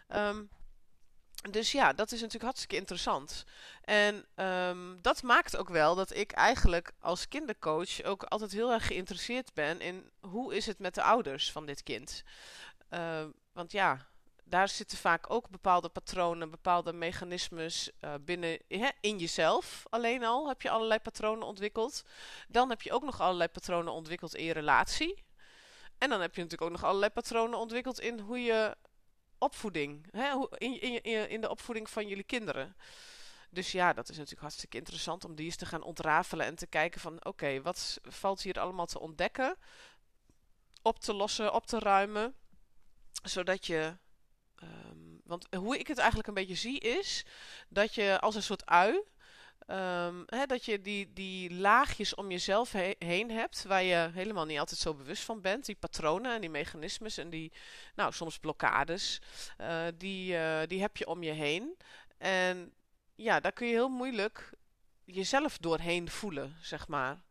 Ehm, 0.07 0.43
dus 1.51 1.71
ja, 1.71 1.93
dat 1.93 2.07
is 2.07 2.17
natuurlijk 2.17 2.43
hartstikke 2.43 2.75
interessant. 2.75 3.43
En 3.81 4.25
um, 4.35 4.99
dat 5.01 5.23
maakt 5.23 5.57
ook 5.57 5.69
wel 5.69 5.95
dat 5.95 6.15
ik 6.15 6.31
eigenlijk 6.31 6.91
als 6.99 7.27
kindercoach 7.27 8.03
ook 8.03 8.23
altijd 8.23 8.51
heel 8.51 8.71
erg 8.71 8.87
geïnteresseerd 8.87 9.53
ben 9.53 9.81
in 9.81 10.11
hoe 10.19 10.55
is 10.55 10.65
het 10.65 10.79
met 10.79 10.95
de 10.95 11.03
ouders 11.03 11.51
van 11.51 11.65
dit 11.65 11.83
kind. 11.83 12.23
Uh, 12.89 13.23
want 13.53 13.71
ja, 13.71 14.07
daar 14.43 14.69
zitten 14.69 14.97
vaak 14.97 15.29
ook 15.29 15.49
bepaalde 15.49 15.89
patronen, 15.89 16.51
bepaalde 16.51 16.93
mechanismes 16.93 17.91
uh, 18.01 18.13
binnen 18.21 18.59
in 18.99 19.17
jezelf. 19.17 19.83
Alleen 19.89 20.23
al 20.23 20.47
heb 20.47 20.61
je 20.61 20.69
allerlei 20.69 20.99
patronen 20.99 21.47
ontwikkeld. 21.47 22.03
Dan 22.47 22.69
heb 22.69 22.81
je 22.81 22.91
ook 22.91 23.03
nog 23.03 23.21
allerlei 23.21 23.49
patronen 23.49 23.93
ontwikkeld 23.93 24.35
in 24.35 24.43
je 24.43 24.53
relatie. 24.53 25.23
En 25.97 26.09
dan 26.09 26.21
heb 26.21 26.35
je 26.35 26.41
natuurlijk 26.41 26.71
ook 26.71 26.77
nog 26.79 26.89
allerlei 26.89 27.11
patronen 27.11 27.59
ontwikkeld 27.59 27.99
in 27.99 28.19
hoe 28.19 28.43
je 28.43 28.75
opvoeding, 29.37 30.07
hè, 30.11 30.45
in, 30.57 30.81
in, 30.81 31.29
in, 31.29 31.41
de 31.41 31.49
opvoeding 31.49 31.89
van 31.89 32.07
jullie 32.07 32.23
kinderen. 32.23 32.75
Dus 33.49 33.71
ja, 33.71 33.93
dat 33.93 34.09
is 34.09 34.15
natuurlijk 34.15 34.41
hartstikke 34.41 34.77
interessant 34.77 35.25
om 35.25 35.35
die 35.35 35.45
eens 35.45 35.55
te 35.55 35.65
gaan 35.65 35.83
ontrafelen 35.83 36.45
en 36.45 36.55
te 36.55 36.67
kijken 36.67 37.01
van 37.01 37.25
oké, 37.25 37.61
wat 37.61 37.99
valt 38.03 38.41
hier 38.41 38.59
allemaal 38.59 38.85
te 38.85 38.99
ontdekken, 38.99 39.57
op 40.81 40.99
te 40.99 41.13
lossen, 41.13 41.53
op 41.53 41.65
te 41.65 41.79
ruimen, 41.79 42.35
zodat 43.23 43.65
je 43.65 43.97
Um, 44.63 45.21
want 45.23 45.47
hoe 45.55 45.77
ik 45.77 45.87
het 45.87 45.97
eigenlijk 45.97 46.27
een 46.27 46.33
beetje 46.33 46.55
zie 46.55 46.79
is 46.79 47.25
dat 47.69 47.95
je 47.95 48.19
als 48.19 48.35
een 48.35 48.43
soort 48.43 48.65
ui, 48.65 49.03
um, 49.67 50.23
hè, 50.25 50.45
dat 50.45 50.65
je 50.65 50.81
die, 50.81 51.13
die 51.13 51.53
laagjes 51.53 52.15
om 52.15 52.31
jezelf 52.31 52.71
he 52.71 52.95
heen 52.99 53.31
hebt, 53.31 53.63
waar 53.63 53.83
je 53.83 54.09
helemaal 54.13 54.45
niet 54.45 54.59
altijd 54.59 54.79
zo 54.79 54.93
bewust 54.93 55.23
van 55.23 55.41
bent. 55.41 55.65
Die 55.65 55.75
patronen 55.75 56.33
en 56.33 56.41
die 56.41 56.49
mechanismes 56.49 57.17
en 57.17 57.29
die, 57.29 57.53
nou 57.95 58.13
soms 58.13 58.37
blokkades, 58.37 59.21
uh, 59.61 59.85
die, 59.97 60.33
uh, 60.33 60.59
die 60.67 60.81
heb 60.81 60.97
je 60.97 61.07
om 61.07 61.23
je 61.23 61.31
heen. 61.31 61.77
En 62.17 62.73
ja, 63.15 63.39
daar 63.39 63.51
kun 63.51 63.67
je 63.67 63.73
heel 63.73 63.89
moeilijk 63.89 64.49
jezelf 65.03 65.57
doorheen 65.57 66.09
voelen, 66.09 66.57
zeg 66.61 66.87
maar. 66.87 67.23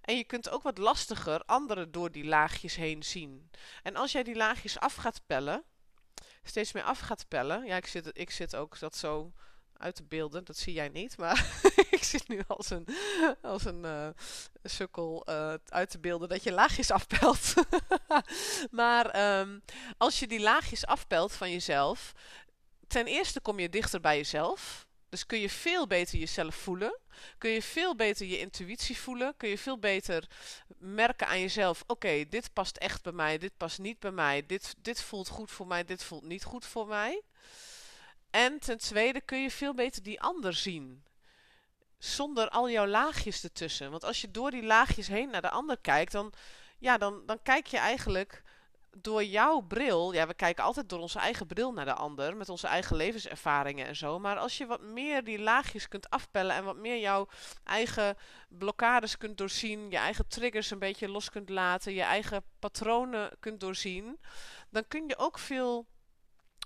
En 0.00 0.16
je 0.16 0.24
kunt 0.24 0.50
ook 0.50 0.62
wat 0.62 0.78
lastiger 0.78 1.42
anderen 1.44 1.92
door 1.92 2.10
die 2.10 2.24
laagjes 2.24 2.76
heen 2.76 3.02
zien. 3.02 3.50
En 3.82 3.96
als 3.96 4.12
jij 4.12 4.22
die 4.22 4.36
laagjes 4.36 4.78
af 4.78 4.94
gaat 4.94 5.20
pellen, 5.26 5.64
steeds 6.42 6.72
meer 6.72 6.82
af 6.82 6.98
gaat 6.98 7.28
pellen. 7.28 7.66
Ja, 7.66 7.76
ik 7.76 7.86
zit, 7.86 8.10
ik 8.12 8.30
zit 8.30 8.56
ook 8.56 8.78
dat 8.78 8.96
zo 8.96 9.32
uit 9.78 9.94
te 9.94 10.02
beelden. 10.02 10.44
Dat 10.44 10.56
zie 10.56 10.72
jij 10.72 10.88
niet, 10.88 11.16
maar 11.16 11.60
ik 11.90 12.04
zit 12.04 12.28
nu 12.28 12.42
als 12.46 12.70
een, 12.70 12.86
als 13.42 13.64
een 13.64 13.84
uh, 13.84 14.08
sukkel 14.64 15.26
uh, 15.28 15.54
uit 15.68 15.90
te 15.90 15.98
beelden 15.98 16.28
dat 16.28 16.42
je 16.42 16.52
laagjes 16.52 16.90
afpelt. 16.90 17.54
maar 18.70 19.38
um, 19.40 19.62
als 19.96 20.18
je 20.18 20.26
die 20.26 20.40
laagjes 20.40 20.86
afpelt 20.86 21.32
van 21.32 21.50
jezelf, 21.50 22.12
ten 22.86 23.06
eerste 23.06 23.40
kom 23.40 23.58
je 23.58 23.68
dichter 23.68 24.00
bij 24.00 24.16
jezelf. 24.16 24.86
Dus 25.08 25.26
kun 25.26 25.38
je 25.38 25.50
veel 25.50 25.86
beter 25.86 26.18
jezelf 26.18 26.54
voelen. 26.54 26.98
Kun 27.38 27.50
je 27.50 27.62
veel 27.62 27.96
beter 27.96 28.26
je 28.26 28.38
intuïtie 28.38 28.98
voelen. 28.98 29.34
Kun 29.36 29.48
je 29.48 29.58
veel 29.58 29.78
beter 29.78 30.26
merken 30.78 31.26
aan 31.26 31.40
jezelf: 31.40 31.84
oké, 31.86 32.24
dit 32.28 32.52
past 32.52 32.76
echt 32.76 33.02
bij 33.02 33.12
mij, 33.12 33.38
dit 33.38 33.56
past 33.56 33.78
niet 33.78 33.98
bij 33.98 34.10
mij. 34.10 34.46
Dit, 34.46 34.74
dit 34.78 35.02
voelt 35.02 35.28
goed 35.28 35.50
voor 35.50 35.66
mij, 35.66 35.84
dit 35.84 36.04
voelt 36.04 36.24
niet 36.24 36.44
goed 36.44 36.64
voor 36.66 36.86
mij. 36.86 37.22
En 38.30 38.58
ten 38.58 38.78
tweede 38.78 39.20
kun 39.20 39.42
je 39.42 39.50
veel 39.50 39.74
beter 39.74 40.02
die 40.02 40.20
ander 40.20 40.54
zien. 40.54 41.04
Zonder 41.98 42.48
al 42.48 42.70
jouw 42.70 42.86
laagjes 42.86 43.44
ertussen. 43.44 43.90
Want 43.90 44.04
als 44.04 44.20
je 44.20 44.30
door 44.30 44.50
die 44.50 44.62
laagjes 44.62 45.08
heen 45.08 45.30
naar 45.30 45.42
de 45.42 45.50
ander 45.50 45.78
kijkt, 45.78 46.12
dan, 46.12 46.32
ja, 46.78 46.98
dan, 46.98 47.22
dan 47.26 47.42
kijk 47.42 47.66
je 47.66 47.78
eigenlijk 47.78 48.42
door 49.02 49.24
jouw 49.24 49.60
bril, 49.60 50.12
ja, 50.12 50.26
we 50.26 50.34
kijken 50.34 50.64
altijd 50.64 50.88
door 50.88 50.98
onze 50.98 51.18
eigen 51.18 51.46
bril 51.46 51.72
naar 51.72 51.84
de 51.84 51.94
ander, 51.94 52.36
met 52.36 52.48
onze 52.48 52.66
eigen 52.66 52.96
levenservaringen 52.96 53.86
en 53.86 53.96
zo. 53.96 54.18
Maar 54.18 54.36
als 54.36 54.58
je 54.58 54.66
wat 54.66 54.80
meer 54.80 55.24
die 55.24 55.38
laagjes 55.38 55.88
kunt 55.88 56.10
afpellen 56.10 56.56
en 56.56 56.64
wat 56.64 56.76
meer 56.76 56.98
jouw 56.98 57.28
eigen 57.64 58.16
blokkades 58.48 59.16
kunt 59.16 59.38
doorzien, 59.38 59.90
je 59.90 59.96
eigen 59.96 60.28
triggers 60.28 60.70
een 60.70 60.78
beetje 60.78 61.08
los 61.08 61.30
kunt 61.30 61.48
laten, 61.48 61.92
je 61.92 62.02
eigen 62.02 62.42
patronen 62.58 63.30
kunt 63.40 63.60
doorzien, 63.60 64.20
dan 64.70 64.84
kun 64.88 65.08
je 65.08 65.18
ook 65.18 65.38
veel 65.38 65.86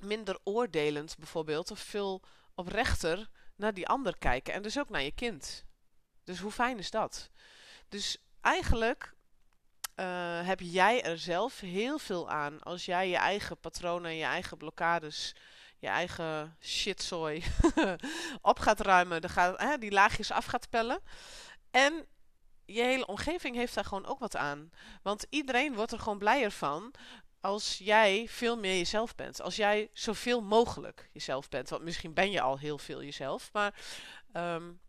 minder 0.03 0.39
oordelend 0.45 1.17
bijvoorbeeld, 1.19 1.71
of 1.71 1.79
veel 1.79 2.23
oprechter 2.55 3.29
naar 3.57 3.75
die 3.75 3.89
ander 3.89 4.19
kijken. 4.19 4.55
En 4.55 4.63
dus 4.63 4.79
ook 4.79 4.89
naar 4.89 5.03
je 5.03 5.13
kind. 5.13 5.65
Dus 6.25 6.39
hoe 6.39 6.51
fijn 6.51 6.79
is 6.79 6.91
dat? 6.91 7.31
Dus 7.89 8.19
eigenlijk 8.41 9.15
uh, 9.97 10.47
heb 10.47 10.61
jij 10.61 11.03
er 11.03 11.19
zelf 11.19 11.61
heel 11.61 11.99
veel 11.99 12.31
aan 12.31 12.63
als 12.63 12.85
jij 12.85 13.09
je 13.09 13.17
eigen 13.17 13.59
patronen, 13.59 14.15
je 14.15 14.25
eigen 14.25 14.57
blokkades, 14.57 15.35
je 15.79 15.87
eigen 15.87 16.57
shitzooi 16.61 17.45
op 18.43 18.59
gaat 18.59 18.81
ruimen, 18.81 19.21
de 19.21 19.29
gaat, 19.29 19.61
hè, 19.61 19.79
die 19.79 19.91
laagjes 19.91 20.31
af 20.31 20.45
gaat 20.45 20.71
pellen. 20.71 21.01
En 21.71 22.07
je 22.65 22.83
hele 22.83 23.07
omgeving 23.07 23.57
heeft 23.57 23.75
daar 23.75 23.85
gewoon 23.85 24.07
ook 24.07 24.19
wat 24.19 24.37
aan. 24.37 24.71
Want 25.03 25.27
iedereen 25.29 25.75
wordt 25.75 25.93
er 25.93 25.99
gewoon 25.99 26.19
blijer 26.19 26.51
van 26.51 26.95
als 27.43 27.79
jij 27.79 28.27
veel 28.29 28.57
meer 28.57 28.77
jezelf 28.77 29.15
bent. 29.15 29.41
Als 29.41 29.57
jij 29.57 29.91
zoveel 29.93 30.43
mogelijk 30.43 31.09
jezelf 31.13 31.49
bent. 31.49 31.69
Want 31.69 31.83
misschien 31.83 32.15
ben 32.15 32.31
je 32.31 32.41
al 32.41 32.59
heel 32.59 32.79
veel 32.79 33.03
jezelf. 33.03 33.53
Maar. 33.53 33.75
Um, 34.37 34.81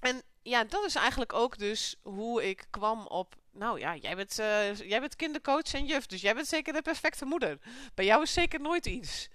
en 0.00 0.22
ja, 0.42 0.64
dat 0.64 0.84
is 0.84 0.94
eigenlijk 0.94 1.32
ook 1.32 1.58
dus 1.58 1.96
hoe 2.02 2.48
ik 2.48 2.66
kwam 2.70 3.06
op 3.06 3.36
nou 3.50 3.78
ja, 3.78 3.96
jij 3.96 4.16
bent, 4.16 4.38
uh, 4.38 4.74
jij 4.74 5.00
bent 5.00 5.16
kindercoach 5.16 5.74
en 5.74 5.86
juf, 5.86 6.06
dus 6.06 6.20
jij 6.20 6.34
bent 6.34 6.46
zeker 6.46 6.72
de 6.72 6.82
perfecte 6.82 7.24
moeder. 7.24 7.58
Bij 7.94 8.04
jou 8.04 8.22
is 8.22 8.32
zeker 8.32 8.60
nooit 8.60 8.86
iets. 8.86 9.28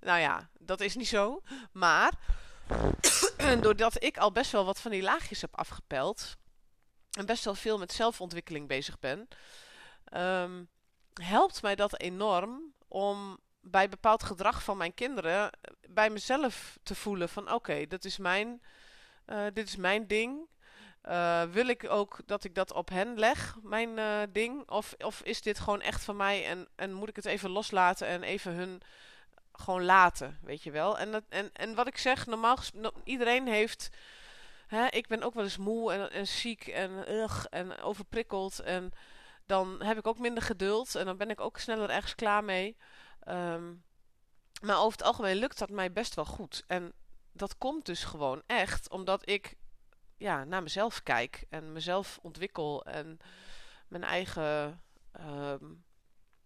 Nou 0.00 0.20
ja, 0.20 0.50
dat 0.58 0.80
is 0.80 0.96
niet 0.96 1.08
zo. 1.08 1.42
Maar 1.72 2.12
doordat 3.60 4.02
ik 4.02 4.18
al 4.18 4.32
best 4.32 4.50
wel 4.50 4.64
wat 4.64 4.80
van 4.80 4.90
die 4.90 5.02
laagjes 5.02 5.40
heb 5.40 5.56
afgepeld 5.56 6.36
en 7.10 7.26
best 7.26 7.44
wel 7.44 7.54
veel 7.54 7.78
met 7.78 7.92
zelfontwikkeling 7.92 8.68
bezig 8.68 8.98
ben, 8.98 9.28
um, 10.14 10.68
helpt 11.22 11.62
mij 11.62 11.74
dat 11.74 12.00
enorm 12.00 12.74
om 12.88 13.38
bij 13.60 13.88
bepaald 13.88 14.22
gedrag 14.22 14.62
van 14.62 14.76
mijn 14.76 14.94
kinderen 14.94 15.50
bij 15.88 16.10
mezelf 16.10 16.78
te 16.82 16.94
voelen 16.94 17.28
van 17.28 17.52
oké, 17.52 17.86
dit 17.86 18.04
is 18.04 18.18
mijn, 18.18 18.62
uh, 19.26 19.44
dit 19.52 19.68
is 19.68 19.76
mijn 19.76 20.06
ding. 20.06 20.48
Uh, 21.08 21.42
wil 21.42 21.66
ik 21.66 21.90
ook 21.90 22.18
dat 22.26 22.44
ik 22.44 22.54
dat 22.54 22.72
op 22.72 22.88
hen 22.88 23.18
leg, 23.18 23.56
mijn 23.62 23.98
ding? 24.32 24.70
Of, 24.70 24.94
of 24.98 25.22
is 25.22 25.42
dit 25.42 25.58
gewoon 25.58 25.80
echt 25.80 26.04
van 26.04 26.16
mij 26.16 26.46
en, 26.46 26.68
en 26.74 26.92
moet 26.92 27.08
ik 27.08 27.16
het 27.16 27.24
even 27.24 27.50
loslaten 27.50 28.06
en 28.06 28.22
even 28.22 28.52
hun 28.52 28.82
gewoon 29.58 29.84
laten, 29.84 30.38
weet 30.42 30.62
je 30.62 30.70
wel? 30.70 30.98
En, 30.98 31.12
dat, 31.12 31.22
en, 31.28 31.50
en 31.52 31.74
wat 31.74 31.86
ik 31.86 31.98
zeg, 31.98 32.26
normaal 32.26 32.58
iedereen 33.04 33.46
heeft... 33.46 33.88
Hè, 34.66 34.86
ik 34.86 35.06
ben 35.06 35.22
ook 35.22 35.34
wel 35.34 35.44
eens 35.44 35.56
moe 35.56 35.92
en, 35.92 36.10
en 36.10 36.26
ziek 36.26 36.66
en, 36.66 37.12
ugh, 37.12 37.44
en 37.50 37.80
overprikkeld. 37.80 38.60
En 38.60 38.92
dan 39.46 39.82
heb 39.82 39.98
ik 39.98 40.06
ook 40.06 40.18
minder 40.18 40.42
geduld 40.42 40.94
en 40.94 41.04
dan 41.04 41.16
ben 41.16 41.30
ik 41.30 41.40
ook 41.40 41.58
sneller 41.58 41.90
ergens 41.90 42.14
klaar 42.14 42.44
mee. 42.44 42.76
Um, 43.28 43.84
maar 44.62 44.78
over 44.78 44.98
het 44.98 45.06
algemeen 45.06 45.36
lukt 45.36 45.58
dat 45.58 45.70
mij 45.70 45.92
best 45.92 46.14
wel 46.14 46.24
goed. 46.24 46.64
En 46.66 46.92
dat 47.32 47.58
komt 47.58 47.86
dus 47.86 48.04
gewoon 48.04 48.42
echt 48.46 48.90
omdat 48.90 49.28
ik 49.28 49.54
ja, 50.16 50.44
naar 50.44 50.62
mezelf 50.62 51.02
kijk 51.02 51.44
en 51.48 51.72
mezelf 51.72 52.18
ontwikkel 52.22 52.84
en 52.84 53.18
mijn 53.88 54.04
eigen 54.04 54.82
um, 55.20 55.84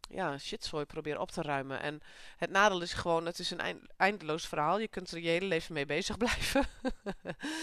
ja, 0.00 0.38
shitzooi 0.38 0.84
probeer 0.84 1.18
op 1.18 1.30
te 1.30 1.42
ruimen. 1.42 1.80
En 1.80 2.00
het 2.36 2.50
nadeel 2.50 2.80
is 2.80 2.92
gewoon, 2.92 3.26
het 3.26 3.38
is 3.38 3.50
een 3.50 3.88
eindeloos 3.96 4.46
verhaal. 4.46 4.78
Je 4.78 4.88
kunt 4.88 5.10
er 5.10 5.18
je 5.18 5.28
hele 5.28 5.46
leven 5.46 5.74
mee 5.74 5.86
bezig 5.86 6.16
blijven. 6.16 6.66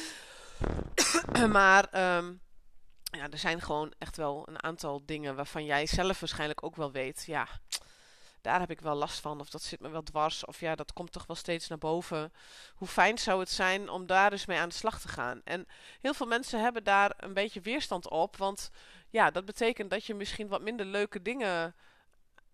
maar 1.57 2.15
um, 2.17 2.41
ja, 3.11 3.29
er 3.29 3.37
zijn 3.37 3.61
gewoon 3.61 3.93
echt 3.97 4.17
wel 4.17 4.47
een 4.47 4.63
aantal 4.63 5.01
dingen 5.05 5.35
waarvan 5.35 5.65
jij 5.65 5.85
zelf 5.85 6.19
waarschijnlijk 6.19 6.63
ook 6.63 6.75
wel 6.75 6.91
weet. 6.91 7.23
Ja, 7.25 7.47
daar 8.41 8.59
heb 8.59 8.69
ik 8.71 8.81
wel 8.81 8.95
last 8.95 9.19
van. 9.19 9.39
Of 9.39 9.49
dat 9.49 9.63
zit 9.63 9.79
me 9.79 9.89
wel 9.89 10.03
dwars. 10.03 10.45
Of 10.45 10.59
ja, 10.59 10.75
dat 10.75 10.93
komt 10.93 11.11
toch 11.11 11.25
wel 11.25 11.35
steeds 11.35 11.67
naar 11.67 11.77
boven. 11.77 12.33
Hoe 12.75 12.87
fijn 12.87 13.17
zou 13.17 13.39
het 13.39 13.49
zijn 13.49 13.89
om 13.89 14.05
daar 14.05 14.29
dus 14.29 14.45
mee 14.45 14.59
aan 14.59 14.69
de 14.69 14.75
slag 14.75 15.01
te 15.01 15.07
gaan. 15.07 15.41
En 15.43 15.67
heel 16.01 16.13
veel 16.13 16.27
mensen 16.27 16.61
hebben 16.61 16.83
daar 16.83 17.13
een 17.17 17.33
beetje 17.33 17.61
weerstand 17.61 18.09
op. 18.09 18.37
Want 18.37 18.69
ja, 19.09 19.31
dat 19.31 19.45
betekent 19.45 19.89
dat 19.89 20.05
je 20.05 20.13
misschien 20.13 20.47
wat 20.47 20.61
minder 20.61 20.85
leuke 20.85 21.21
dingen. 21.21 21.75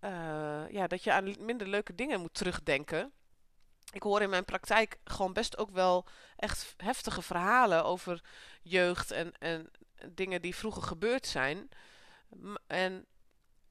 Uh, 0.00 0.70
ja, 0.70 0.86
dat 0.86 1.04
je 1.04 1.12
aan 1.12 1.34
minder 1.38 1.68
leuke 1.68 1.94
dingen 1.94 2.20
moet 2.20 2.34
terugdenken. 2.34 3.12
Ik 3.92 4.02
hoor 4.02 4.22
in 4.22 4.30
mijn 4.30 4.44
praktijk 4.44 4.98
gewoon 5.04 5.32
best 5.32 5.58
ook 5.58 5.70
wel 5.70 6.06
echt 6.36 6.74
heftige 6.76 7.22
verhalen 7.22 7.84
over 7.84 8.22
jeugd 8.62 9.10
en, 9.10 9.32
en 9.38 9.70
dingen 10.08 10.42
die 10.42 10.54
vroeger 10.54 10.82
gebeurd 10.82 11.26
zijn. 11.26 11.68
En 12.66 13.06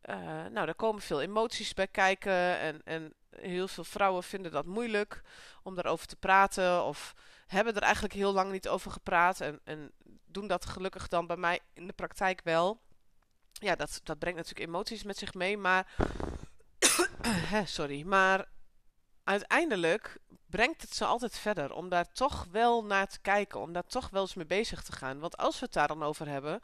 uh, 0.09 0.15
nou, 0.25 0.65
daar 0.65 0.75
komen 0.75 1.01
veel 1.01 1.21
emoties 1.21 1.73
bij 1.73 1.87
kijken. 1.87 2.59
En, 2.59 2.81
en 2.83 3.13
heel 3.29 3.67
veel 3.67 3.83
vrouwen 3.83 4.23
vinden 4.23 4.51
dat 4.51 4.65
moeilijk 4.65 5.21
om 5.63 5.75
daarover 5.75 6.07
te 6.07 6.15
praten. 6.15 6.83
Of 6.83 7.13
hebben 7.47 7.75
er 7.75 7.81
eigenlijk 7.81 8.13
heel 8.13 8.33
lang 8.33 8.51
niet 8.51 8.67
over 8.67 8.91
gepraat. 8.91 9.41
En, 9.41 9.59
en 9.63 9.91
doen 10.25 10.47
dat 10.47 10.65
gelukkig 10.65 11.07
dan 11.07 11.27
bij 11.27 11.37
mij 11.37 11.59
in 11.73 11.87
de 11.87 11.93
praktijk 11.93 12.41
wel. 12.43 12.81
Ja, 13.51 13.75
dat, 13.75 13.99
dat 14.03 14.19
brengt 14.19 14.37
natuurlijk 14.37 14.67
emoties 14.67 15.03
met 15.03 15.17
zich 15.17 15.33
mee. 15.33 15.57
Maar. 15.57 15.93
sorry. 17.65 18.03
Maar 18.03 18.47
uiteindelijk 19.23 20.17
brengt 20.49 20.81
het 20.81 20.95
ze 20.95 21.05
altijd 21.05 21.37
verder. 21.37 21.73
Om 21.73 21.89
daar 21.89 22.11
toch 22.11 22.47
wel 22.51 22.83
naar 22.83 23.07
te 23.07 23.19
kijken. 23.21 23.59
Om 23.59 23.73
daar 23.73 23.85
toch 23.85 24.09
wel 24.09 24.21
eens 24.21 24.33
mee 24.33 24.45
bezig 24.45 24.83
te 24.83 24.91
gaan. 24.91 25.19
Want 25.19 25.37
als 25.37 25.59
we 25.59 25.65
het 25.65 25.73
daar 25.73 25.87
dan 25.87 26.03
over 26.03 26.27
hebben. 26.27 26.59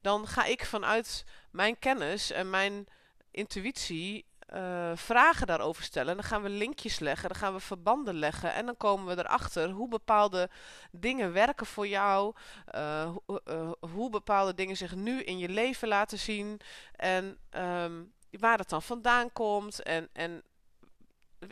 Dan 0.00 0.26
ga 0.26 0.44
ik 0.44 0.64
vanuit 0.64 1.24
mijn 1.50 1.78
kennis 1.78 2.30
en 2.30 2.50
mijn 2.50 2.86
intuïtie 3.30 4.26
uh, 4.54 4.90
vragen 4.94 5.46
daarover 5.46 5.82
stellen. 5.82 6.14
Dan 6.14 6.24
gaan 6.24 6.42
we 6.42 6.48
linkjes 6.48 6.98
leggen, 6.98 7.28
dan 7.28 7.38
gaan 7.38 7.52
we 7.52 7.60
verbanden 7.60 8.14
leggen. 8.14 8.52
En 8.52 8.66
dan 8.66 8.76
komen 8.76 9.16
we 9.16 9.22
erachter 9.22 9.70
hoe 9.70 9.88
bepaalde 9.88 10.50
dingen 10.90 11.32
werken 11.32 11.66
voor 11.66 11.86
jou. 11.86 12.34
Uh, 12.74 13.14
uh, 13.48 13.70
hoe 13.80 14.10
bepaalde 14.10 14.54
dingen 14.54 14.76
zich 14.76 14.94
nu 14.94 15.22
in 15.22 15.38
je 15.38 15.48
leven 15.48 15.88
laten 15.88 16.18
zien. 16.18 16.60
En 16.96 17.38
um, 17.50 18.12
waar 18.30 18.58
het 18.58 18.68
dan 18.68 18.82
vandaan 18.82 19.32
komt. 19.32 19.82
En, 19.82 20.08
en 20.12 20.42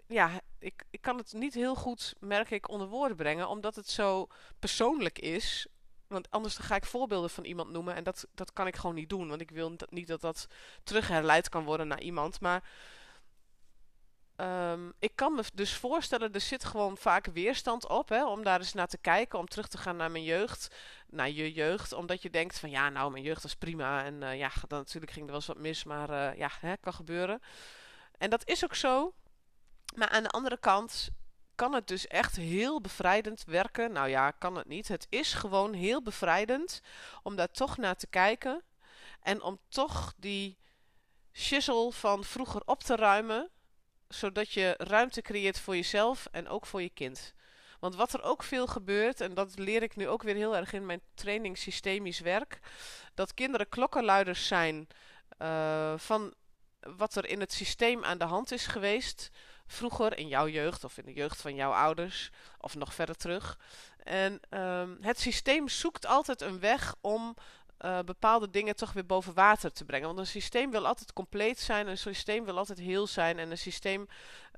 ja, 0.06 0.40
ik, 0.58 0.84
ik 0.90 1.00
kan 1.00 1.16
het 1.16 1.32
niet 1.32 1.54
heel 1.54 1.74
goed, 1.74 2.14
merk 2.20 2.50
ik, 2.50 2.68
onder 2.68 2.88
woorden 2.88 3.16
brengen. 3.16 3.48
Omdat 3.48 3.74
het 3.74 3.88
zo 3.88 4.26
persoonlijk 4.58 5.18
is. 5.18 5.66
Want 6.06 6.30
anders 6.30 6.56
ga 6.56 6.74
ik 6.74 6.84
voorbeelden 6.84 7.30
van 7.30 7.44
iemand 7.44 7.70
noemen. 7.70 7.94
En 7.94 8.04
dat, 8.04 8.26
dat 8.34 8.52
kan 8.52 8.66
ik 8.66 8.76
gewoon 8.76 8.94
niet 8.94 9.08
doen. 9.08 9.28
Want 9.28 9.40
ik 9.40 9.50
wil 9.50 9.76
niet 9.88 10.06
dat 10.06 10.20
dat 10.20 10.46
terugherleid 10.82 11.48
kan 11.48 11.64
worden 11.64 11.88
naar 11.88 12.00
iemand. 12.00 12.40
Maar 12.40 12.68
um, 14.36 14.92
ik 14.98 15.12
kan 15.14 15.34
me 15.34 15.42
dus 15.54 15.74
voorstellen, 15.74 16.32
er 16.32 16.40
zit 16.40 16.64
gewoon 16.64 16.96
vaak 16.96 17.26
weerstand 17.26 17.88
op. 17.88 18.08
Hè, 18.08 18.26
om 18.26 18.42
daar 18.42 18.58
eens 18.58 18.72
naar 18.72 18.86
te 18.88 18.98
kijken. 18.98 19.38
Om 19.38 19.46
terug 19.46 19.68
te 19.68 19.78
gaan 19.78 19.96
naar 19.96 20.10
mijn 20.10 20.24
jeugd. 20.24 20.74
Naar 21.06 21.30
je 21.30 21.52
jeugd. 21.52 21.92
Omdat 21.92 22.22
je 22.22 22.30
denkt 22.30 22.58
van 22.58 22.70
ja, 22.70 22.88
nou 22.88 23.10
mijn 23.10 23.24
jeugd 23.24 23.42
was 23.42 23.56
prima. 23.56 24.04
En 24.04 24.14
uh, 24.22 24.38
ja, 24.38 24.50
dan 24.68 24.78
natuurlijk 24.78 25.12
ging 25.12 25.24
er 25.24 25.30
wel 25.30 25.40
eens 25.40 25.46
wat 25.46 25.58
mis. 25.58 25.84
Maar 25.84 26.10
uh, 26.10 26.38
ja, 26.38 26.50
hè, 26.60 26.76
kan 26.76 26.92
gebeuren. 26.92 27.40
En 28.18 28.30
dat 28.30 28.48
is 28.48 28.64
ook 28.64 28.74
zo. 28.74 29.14
Maar 29.94 30.08
aan 30.08 30.22
de 30.22 30.28
andere 30.28 30.58
kant 30.58 31.10
kan 31.54 31.72
het 31.72 31.88
dus 31.88 32.06
echt 32.06 32.36
heel 32.36 32.80
bevrijdend 32.80 33.44
werken. 33.44 33.92
Nou 33.92 34.08
ja, 34.08 34.30
kan 34.30 34.56
het 34.56 34.66
niet. 34.66 34.88
Het 34.88 35.06
is 35.08 35.32
gewoon 35.32 35.72
heel 35.72 36.02
bevrijdend 36.02 36.80
om 37.22 37.36
daar 37.36 37.50
toch 37.50 37.76
naar 37.76 37.96
te 37.96 38.06
kijken. 38.06 38.62
En 39.20 39.42
om 39.42 39.58
toch 39.68 40.14
die 40.16 40.58
shizzle 41.32 41.92
van 41.92 42.24
vroeger 42.24 42.62
op 42.64 42.82
te 42.82 42.96
ruimen. 42.96 43.50
Zodat 44.08 44.52
je 44.52 44.74
ruimte 44.78 45.22
creëert 45.22 45.60
voor 45.60 45.76
jezelf 45.76 46.26
en 46.30 46.48
ook 46.48 46.66
voor 46.66 46.82
je 46.82 46.90
kind. 46.90 47.34
Want 47.80 47.96
wat 47.96 48.12
er 48.12 48.22
ook 48.22 48.42
veel 48.42 48.66
gebeurt, 48.66 49.20
en 49.20 49.34
dat 49.34 49.58
leer 49.58 49.82
ik 49.82 49.96
nu 49.96 50.08
ook 50.08 50.22
weer 50.22 50.34
heel 50.34 50.56
erg 50.56 50.72
in 50.72 50.86
mijn 50.86 51.00
training 51.14 51.58
systemisch 51.58 52.20
werk. 52.20 52.58
Dat 53.14 53.34
kinderen 53.34 53.68
klokkenluiders 53.68 54.46
zijn 54.46 54.88
uh, 55.38 55.94
van 55.96 56.34
wat 56.80 57.14
er 57.14 57.26
in 57.26 57.40
het 57.40 57.52
systeem 57.52 58.04
aan 58.04 58.18
de 58.18 58.24
hand 58.24 58.52
is 58.52 58.66
geweest 58.66 59.30
vroeger 59.66 60.18
in 60.18 60.28
jouw 60.28 60.48
jeugd 60.48 60.84
of 60.84 60.98
in 60.98 61.04
de 61.04 61.12
jeugd 61.12 61.40
van 61.40 61.54
jouw 61.54 61.72
ouders 61.72 62.30
of 62.58 62.74
nog 62.74 62.94
verder 62.94 63.16
terug. 63.16 63.58
En 63.98 64.40
um, 64.50 64.98
het 65.00 65.20
systeem 65.20 65.68
zoekt 65.68 66.06
altijd 66.06 66.40
een 66.40 66.60
weg 66.60 66.94
om 67.00 67.34
uh, 67.80 67.98
bepaalde 68.00 68.50
dingen 68.50 68.76
toch 68.76 68.92
weer 68.92 69.06
boven 69.06 69.34
water 69.34 69.72
te 69.72 69.84
brengen. 69.84 70.06
Want 70.06 70.18
een 70.18 70.26
systeem 70.26 70.70
wil 70.70 70.86
altijd 70.86 71.12
compleet 71.12 71.60
zijn, 71.60 71.88
een 71.88 71.98
systeem 71.98 72.44
wil 72.44 72.58
altijd 72.58 72.78
heel 72.78 73.06
zijn 73.06 73.38
en 73.38 73.50
een 73.50 73.58
systeem 73.58 74.06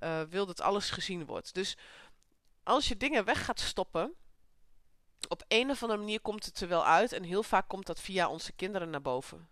uh, 0.02 0.20
wil 0.22 0.46
dat 0.46 0.60
alles 0.60 0.90
gezien 0.90 1.26
wordt. 1.26 1.54
Dus 1.54 1.76
als 2.62 2.88
je 2.88 2.96
dingen 2.96 3.24
weg 3.24 3.44
gaat 3.44 3.60
stoppen, 3.60 4.14
op 5.28 5.44
een 5.48 5.70
of 5.70 5.82
andere 5.82 6.00
manier 6.00 6.20
komt 6.20 6.44
het 6.44 6.60
er 6.60 6.68
wel 6.68 6.86
uit 6.86 7.12
en 7.12 7.22
heel 7.22 7.42
vaak 7.42 7.68
komt 7.68 7.86
dat 7.86 8.00
via 8.00 8.28
onze 8.28 8.52
kinderen 8.52 8.90
naar 8.90 9.02
boven. 9.02 9.48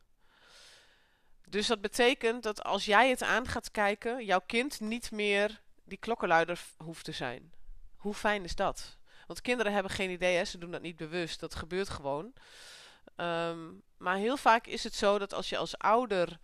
Dus 1.55 1.67
dat 1.67 1.81
betekent 1.81 2.43
dat 2.43 2.63
als 2.63 2.85
jij 2.85 3.11
het 3.11 3.23
aan 3.23 3.49
gaat 3.49 3.71
kijken, 3.71 4.25
jouw 4.25 4.43
kind 4.47 4.81
niet 4.81 5.11
meer 5.11 5.63
die 5.85 5.99
klokkenluider 5.99 6.61
hoeft 6.77 7.05
te 7.05 7.13
zijn. 7.13 7.53
Hoe 7.97 8.15
fijn 8.15 8.45
is 8.45 8.55
dat? 8.55 8.99
Want 9.27 9.41
kinderen 9.41 9.73
hebben 9.73 9.93
geen 9.93 10.11
idee, 10.11 10.37
hè? 10.37 10.45
ze 10.45 10.59
doen 10.59 10.71
dat 10.71 10.83
niet 10.83 10.97
bewust, 10.97 11.41
dat 11.41 11.55
gebeurt 11.55 11.89
gewoon. 11.89 12.33
Um, 13.17 13.83
maar 13.97 14.17
heel 14.17 14.37
vaak 14.37 14.67
is 14.67 14.85
het 14.85 14.95
zo 14.95 15.19
dat 15.19 15.35
als 15.35 15.49
je 15.49 15.57
als 15.57 15.79
ouder 15.79 16.39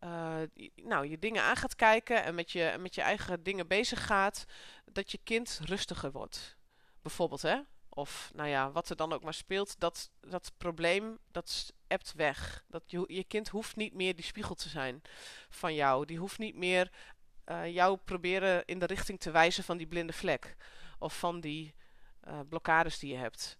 uh, 0.00 0.36
nou, 0.74 1.06
je 1.08 1.18
dingen 1.18 1.42
aan 1.42 1.56
gaat 1.56 1.74
kijken 1.74 2.24
en 2.24 2.34
met 2.34 2.52
je, 2.52 2.76
met 2.78 2.94
je 2.94 3.02
eigen 3.02 3.42
dingen 3.42 3.66
bezig 3.66 4.06
gaat, 4.06 4.44
dat 4.84 5.10
je 5.10 5.18
kind 5.24 5.60
rustiger 5.64 6.12
wordt. 6.12 6.56
Bijvoorbeeld, 7.02 7.42
hè? 7.42 7.60
Of 7.94 8.30
nou 8.34 8.48
ja, 8.48 8.70
wat 8.70 8.88
er 8.88 8.96
dan 8.96 9.12
ook 9.12 9.22
maar 9.22 9.34
speelt, 9.34 9.80
dat, 9.80 10.10
dat 10.20 10.52
probleem, 10.56 11.18
dat 11.30 11.72
ebt 11.86 12.12
weg. 12.12 12.64
Dat 12.68 12.82
je, 12.86 13.04
je 13.06 13.24
kind 13.24 13.48
hoeft 13.48 13.76
niet 13.76 13.94
meer 13.94 14.16
die 14.16 14.24
spiegel 14.24 14.54
te 14.54 14.68
zijn 14.68 15.02
van 15.48 15.74
jou. 15.74 16.06
Die 16.06 16.18
hoeft 16.18 16.38
niet 16.38 16.56
meer 16.56 16.90
uh, 17.46 17.74
jou 17.74 17.96
proberen 17.96 18.64
in 18.64 18.78
de 18.78 18.86
richting 18.86 19.20
te 19.20 19.30
wijzen 19.30 19.64
van 19.64 19.76
die 19.76 19.86
blinde 19.86 20.12
vlek. 20.12 20.56
Of 20.98 21.18
van 21.18 21.40
die 21.40 21.74
uh, 22.28 22.38
blokkades 22.48 22.98
die 22.98 23.12
je 23.12 23.18
hebt. 23.18 23.58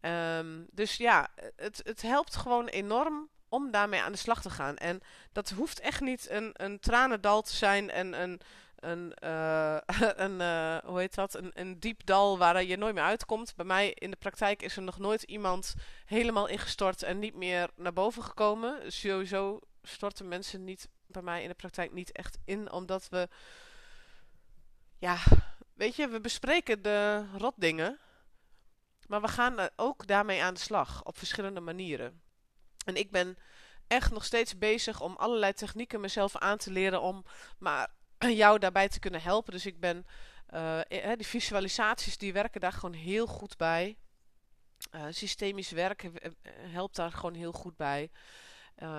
Um, 0.00 0.66
dus 0.70 0.96
ja, 0.96 1.28
het, 1.56 1.80
het 1.84 2.02
helpt 2.02 2.36
gewoon 2.36 2.66
enorm 2.66 3.28
om 3.48 3.70
daarmee 3.70 4.02
aan 4.02 4.12
de 4.12 4.18
slag 4.18 4.42
te 4.42 4.50
gaan. 4.50 4.76
En 4.76 5.00
dat 5.32 5.50
hoeft 5.50 5.80
echt 5.80 6.00
niet 6.00 6.30
een, 6.30 6.50
een 6.52 6.80
tranendal 6.80 7.42
te 7.42 7.54
zijn 7.56 7.90
en 7.90 8.22
een, 8.22 8.40
een, 8.80 9.12
uh, 9.24 9.76
een 10.24 10.40
uh, 10.40 10.76
hoe 10.84 10.98
heet 10.98 11.14
dat? 11.14 11.34
Een, 11.34 11.50
een 11.54 11.80
diep 11.80 12.06
dal 12.06 12.38
waar 12.38 12.64
je 12.64 12.76
nooit 12.76 12.94
meer 12.94 13.04
uitkomt. 13.04 13.56
Bij 13.56 13.64
mij 13.64 13.90
in 13.90 14.10
de 14.10 14.16
praktijk 14.16 14.62
is 14.62 14.76
er 14.76 14.82
nog 14.82 14.98
nooit 14.98 15.22
iemand 15.22 15.74
helemaal 16.04 16.46
ingestort 16.46 17.02
en 17.02 17.18
niet 17.18 17.34
meer 17.34 17.70
naar 17.76 17.92
boven 17.92 18.22
gekomen. 18.22 18.92
Sowieso 18.92 19.60
storten 19.82 20.28
mensen 20.28 20.64
niet 20.64 20.88
bij 21.06 21.22
mij 21.22 21.42
in 21.42 21.48
de 21.48 21.54
praktijk 21.54 21.92
niet 21.92 22.12
echt 22.12 22.38
in, 22.44 22.72
omdat 22.72 23.08
we, 23.08 23.28
ja, 24.98 25.18
weet 25.74 25.96
je, 25.96 26.08
we 26.08 26.20
bespreken 26.20 26.82
de 26.82 27.26
rotdingen, 27.36 27.98
maar 29.06 29.20
we 29.20 29.28
gaan 29.28 29.68
ook 29.76 30.06
daarmee 30.06 30.42
aan 30.42 30.54
de 30.54 30.60
slag 30.60 31.04
op 31.04 31.18
verschillende 31.18 31.60
manieren. 31.60 32.22
En 32.84 32.96
ik 32.96 33.10
ben 33.10 33.36
echt 33.86 34.10
nog 34.10 34.24
steeds 34.24 34.58
bezig 34.58 35.00
om 35.00 35.16
allerlei 35.16 35.52
technieken 35.52 36.00
mezelf 36.00 36.36
aan 36.36 36.58
te 36.58 36.70
leren 36.70 37.00
om 37.00 37.24
maar 37.58 37.88
jou 38.28 38.58
daarbij 38.58 38.88
te 38.88 38.98
kunnen 38.98 39.22
helpen. 39.22 39.52
Dus 39.52 39.66
ik 39.66 39.80
ben, 39.80 40.06
uh, 40.54 40.80
die 41.16 41.26
visualisaties 41.26 42.18
die 42.18 42.32
werken 42.32 42.60
daar 42.60 42.72
gewoon 42.72 42.94
heel 42.94 43.26
goed 43.26 43.56
bij. 43.56 43.96
Uh, 44.94 45.04
systemisch 45.10 45.70
werken 45.70 46.12
helpt 46.52 46.96
daar 46.96 47.12
gewoon 47.12 47.34
heel 47.34 47.52
goed 47.52 47.76
bij. 47.76 48.10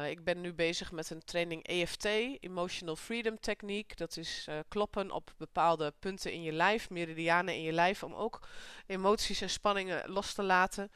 Ik 0.10 0.24
ben 0.24 0.42
nu 0.42 0.54
bezig 0.54 0.92
met 0.92 1.10
een 1.10 1.24
training 1.24 1.64
EFT, 1.68 2.06
Emotional 2.40 2.96
Freedom 2.96 3.40
Techniek. 3.40 3.98
Dat 3.98 4.18
is 4.18 4.48
kloppen 4.68 5.12
op 5.12 5.34
bepaalde 5.38 5.94
punten 6.00 6.32
in 6.32 6.42
je 6.42 6.52
lijf, 6.52 6.90
meridianen 6.90 7.56
in 7.56 7.62
je 7.62 7.72
lijf, 7.72 8.04
om 8.04 8.14
ook 8.14 8.48
emoties 8.88 9.42
en 9.42 9.50
spanningen 9.50 10.10
los 10.10 10.34
te 10.34 10.44
laten. 10.44 10.92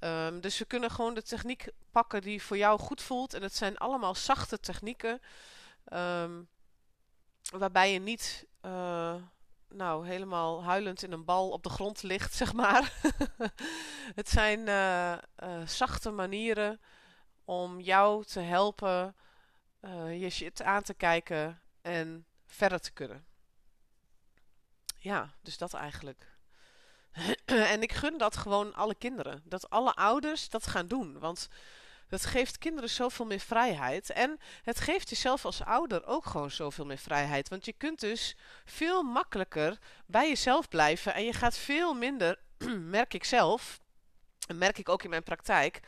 Um, 0.00 0.40
dus 0.40 0.58
we 0.58 0.64
kunnen 0.64 0.90
gewoon 0.90 1.14
de 1.14 1.22
techniek 1.22 1.68
pakken 1.90 2.20
die 2.20 2.42
voor 2.42 2.56
jou 2.56 2.78
goed 2.78 3.02
voelt. 3.02 3.34
En 3.34 3.42
het 3.42 3.54
zijn 3.54 3.78
allemaal 3.78 4.14
zachte 4.14 4.60
technieken. 4.60 5.20
Um, 5.92 6.48
waarbij 7.50 7.92
je 7.92 7.98
niet 7.98 8.46
uh, 8.62 9.14
nou, 9.68 10.06
helemaal 10.06 10.64
huilend 10.64 11.02
in 11.02 11.12
een 11.12 11.24
bal 11.24 11.50
op 11.50 11.62
de 11.62 11.68
grond 11.68 12.02
ligt, 12.02 12.34
zeg 12.42 12.52
maar. 12.52 12.92
het 14.14 14.28
zijn 14.28 14.60
uh, 14.68 15.66
zachte 15.66 16.10
manieren 16.10 16.80
om 17.44 17.80
jou 17.80 18.24
te 18.24 18.40
helpen 18.40 19.16
je 20.18 20.30
shit 20.30 20.62
aan 20.62 20.82
te 20.82 20.94
kijken 20.94 21.60
en 21.82 22.26
verder 22.46 22.80
te 22.80 22.92
kunnen. 22.92 23.24
Ja, 24.98 25.34
dus 25.42 25.58
dat 25.58 25.74
eigenlijk. 25.74 26.26
en 27.44 27.82
ik 27.82 27.92
gun 27.92 28.18
dat 28.18 28.36
gewoon 28.36 28.74
alle 28.74 28.94
kinderen. 28.94 29.42
Dat 29.44 29.70
alle 29.70 29.94
ouders 29.94 30.48
dat 30.48 30.66
gaan 30.66 30.86
doen. 30.86 31.18
Want 31.18 31.48
dat 32.20 32.26
geeft 32.26 32.58
kinderen 32.58 32.90
zoveel 32.90 33.24
meer 33.26 33.40
vrijheid. 33.40 34.10
En 34.10 34.38
het 34.62 34.80
geeft 34.80 35.08
jezelf 35.08 35.44
als 35.44 35.64
ouder 35.64 36.06
ook 36.06 36.26
gewoon 36.26 36.50
zoveel 36.50 36.86
meer 36.86 36.98
vrijheid. 36.98 37.48
Want 37.48 37.64
je 37.64 37.72
kunt 37.72 38.00
dus 38.00 38.36
veel 38.64 39.02
makkelijker 39.02 39.78
bij 40.06 40.28
jezelf 40.28 40.68
blijven. 40.68 41.14
En 41.14 41.24
je 41.24 41.32
gaat 41.32 41.56
veel 41.56 41.94
minder, 41.94 42.40
merk 42.98 43.14
ik 43.14 43.24
zelf, 43.24 43.80
en 44.46 44.58
merk 44.58 44.78
ik 44.78 44.88
ook 44.88 45.02
in 45.02 45.10
mijn 45.10 45.22
praktijk, 45.22 45.80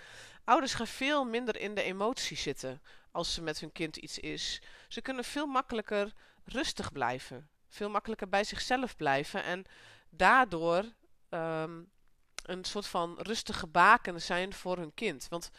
Ouders 0.46 0.74
gaan 0.74 0.86
veel 0.86 1.24
minder 1.24 1.56
in 1.56 1.74
de 1.74 1.82
emoties 1.82 2.42
zitten 2.42 2.82
als 3.10 3.34
ze 3.34 3.42
met 3.42 3.60
hun 3.60 3.72
kind 3.72 3.96
iets 3.96 4.18
is. 4.18 4.62
Ze 4.88 5.00
kunnen 5.00 5.24
veel 5.24 5.46
makkelijker 5.46 6.12
rustig 6.44 6.92
blijven. 6.92 7.48
Veel 7.68 7.90
makkelijker 7.90 8.28
bij 8.28 8.44
zichzelf 8.44 8.96
blijven. 8.96 9.42
En 9.42 9.64
daardoor 10.10 10.84
um, 11.30 11.90
een 12.42 12.64
soort 12.64 12.86
van 12.86 13.18
rustige 13.18 13.66
baken 13.66 14.22
zijn 14.22 14.52
voor 14.52 14.76
hun 14.76 14.94
kind. 14.94 15.26
Want 15.28 15.50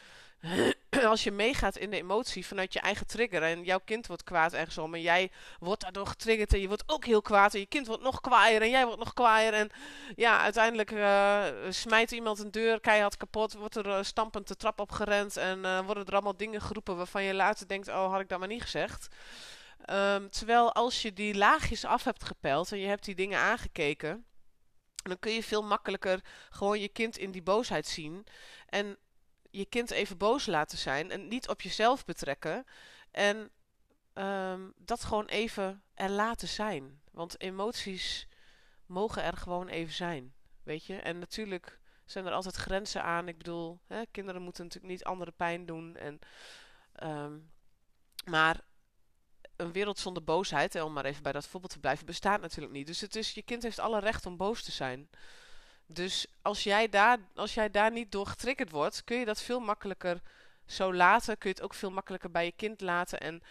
als 1.05 1.23
je 1.23 1.31
meegaat 1.31 1.77
in 1.77 1.89
de 1.89 1.97
emotie 1.97 2.45
vanuit 2.45 2.73
je 2.73 2.79
eigen 2.79 3.07
trigger 3.07 3.43
en 3.43 3.63
jouw 3.63 3.79
kind 3.85 4.07
wordt 4.07 4.23
kwaad 4.23 4.53
ergens 4.53 4.77
om 4.77 4.93
en 4.93 5.01
jij 5.01 5.31
wordt 5.59 5.81
daardoor 5.81 6.07
getriggerd 6.07 6.53
en 6.53 6.59
je 6.59 6.67
wordt 6.67 6.83
ook 6.85 7.05
heel 7.05 7.21
kwaad 7.21 7.53
en 7.53 7.59
je 7.59 7.65
kind 7.65 7.87
wordt 7.87 8.03
nog 8.03 8.21
kwaaier 8.21 8.61
en 8.61 8.69
jij 8.69 8.85
wordt 8.85 8.99
nog 8.99 9.13
kwaaier 9.13 9.53
en 9.53 9.69
ja, 10.15 10.41
uiteindelijk 10.41 10.91
uh, 10.91 11.45
smijt 11.69 12.11
iemand 12.11 12.39
een 12.39 12.51
deur 12.51 12.79
keihard 12.79 13.17
kapot, 13.17 13.53
wordt 13.53 13.75
er 13.75 13.85
uh, 13.85 13.97
stampend 14.01 14.47
de 14.47 14.55
trap 14.55 14.79
op 14.79 14.91
gerend 14.91 15.37
en 15.37 15.59
uh, 15.59 15.85
worden 15.85 16.05
er 16.05 16.13
allemaal 16.13 16.37
dingen 16.37 16.61
geroepen 16.61 16.97
waarvan 16.97 17.23
je 17.23 17.33
later 17.33 17.67
denkt, 17.67 17.87
oh 17.87 18.11
had 18.11 18.21
ik 18.21 18.29
dat 18.29 18.39
maar 18.39 18.47
niet 18.47 18.61
gezegd. 18.61 19.07
Um, 19.89 20.29
terwijl 20.29 20.73
als 20.73 21.01
je 21.01 21.13
die 21.13 21.35
laagjes 21.35 21.85
af 21.85 22.03
hebt 22.03 22.23
gepeld 22.23 22.71
en 22.71 22.79
je 22.79 22.87
hebt 22.87 23.05
die 23.05 23.15
dingen 23.15 23.39
aangekeken, 23.39 24.25
dan 24.95 25.19
kun 25.19 25.31
je 25.31 25.43
veel 25.43 25.63
makkelijker 25.63 26.19
gewoon 26.49 26.79
je 26.79 26.89
kind 26.89 27.17
in 27.17 27.31
die 27.31 27.41
boosheid 27.43 27.87
zien. 27.87 28.25
En 28.69 28.97
je 29.51 29.65
kind 29.65 29.91
even 29.91 30.17
boos 30.17 30.45
laten 30.45 30.77
zijn 30.77 31.11
en 31.11 31.27
niet 31.27 31.47
op 31.47 31.61
jezelf 31.61 32.05
betrekken. 32.05 32.65
En 33.11 33.51
um, 34.13 34.73
dat 34.75 35.03
gewoon 35.03 35.25
even 35.25 35.83
er 35.93 36.09
laten 36.09 36.47
zijn. 36.47 37.01
Want 37.11 37.41
emoties 37.41 38.27
mogen 38.85 39.23
er 39.23 39.37
gewoon 39.37 39.67
even 39.67 39.93
zijn. 39.93 40.33
Weet 40.63 40.85
je? 40.85 40.95
En 40.95 41.19
natuurlijk 41.19 41.79
zijn 42.05 42.25
er 42.25 42.31
altijd 42.31 42.55
grenzen 42.55 43.03
aan. 43.03 43.27
Ik 43.27 43.37
bedoel, 43.37 43.79
hè, 43.87 44.01
kinderen 44.11 44.41
moeten 44.41 44.63
natuurlijk 44.63 44.93
niet 44.93 45.03
andere 45.03 45.31
pijn 45.31 45.65
doen. 45.65 45.95
En, 45.95 46.19
um, 47.03 47.51
maar 48.25 48.61
een 49.55 49.71
wereld 49.71 49.99
zonder 49.99 50.23
boosheid, 50.23 50.81
om 50.81 50.93
maar 50.93 51.05
even 51.05 51.23
bij 51.23 51.31
dat 51.31 51.47
voorbeeld 51.47 51.71
te 51.71 51.79
blijven, 51.79 52.05
bestaat 52.05 52.41
natuurlijk 52.41 52.73
niet. 52.73 52.87
Dus 52.87 53.01
het 53.01 53.15
is, 53.15 53.31
je 53.31 53.41
kind 53.41 53.63
heeft 53.63 53.79
alle 53.79 53.99
recht 53.99 54.25
om 54.25 54.37
boos 54.37 54.63
te 54.63 54.71
zijn. 54.71 55.09
Dus 55.87 56.25
als 56.41 56.63
jij, 56.63 56.89
daar, 56.89 57.17
als 57.35 57.53
jij 57.53 57.69
daar 57.69 57.91
niet 57.91 58.11
door 58.11 58.27
getriggerd 58.27 58.71
wordt, 58.71 59.03
kun 59.03 59.19
je 59.19 59.25
dat 59.25 59.41
veel 59.41 59.59
makkelijker 59.59 60.21
zo 60.65 60.93
laten. 60.93 61.37
Kun 61.37 61.49
je 61.49 61.55
het 61.55 61.63
ook 61.63 61.73
veel 61.73 61.91
makkelijker 61.91 62.31
bij 62.31 62.45
je 62.45 62.53
kind 62.55 62.81
laten 62.81 63.19
en 63.19 63.41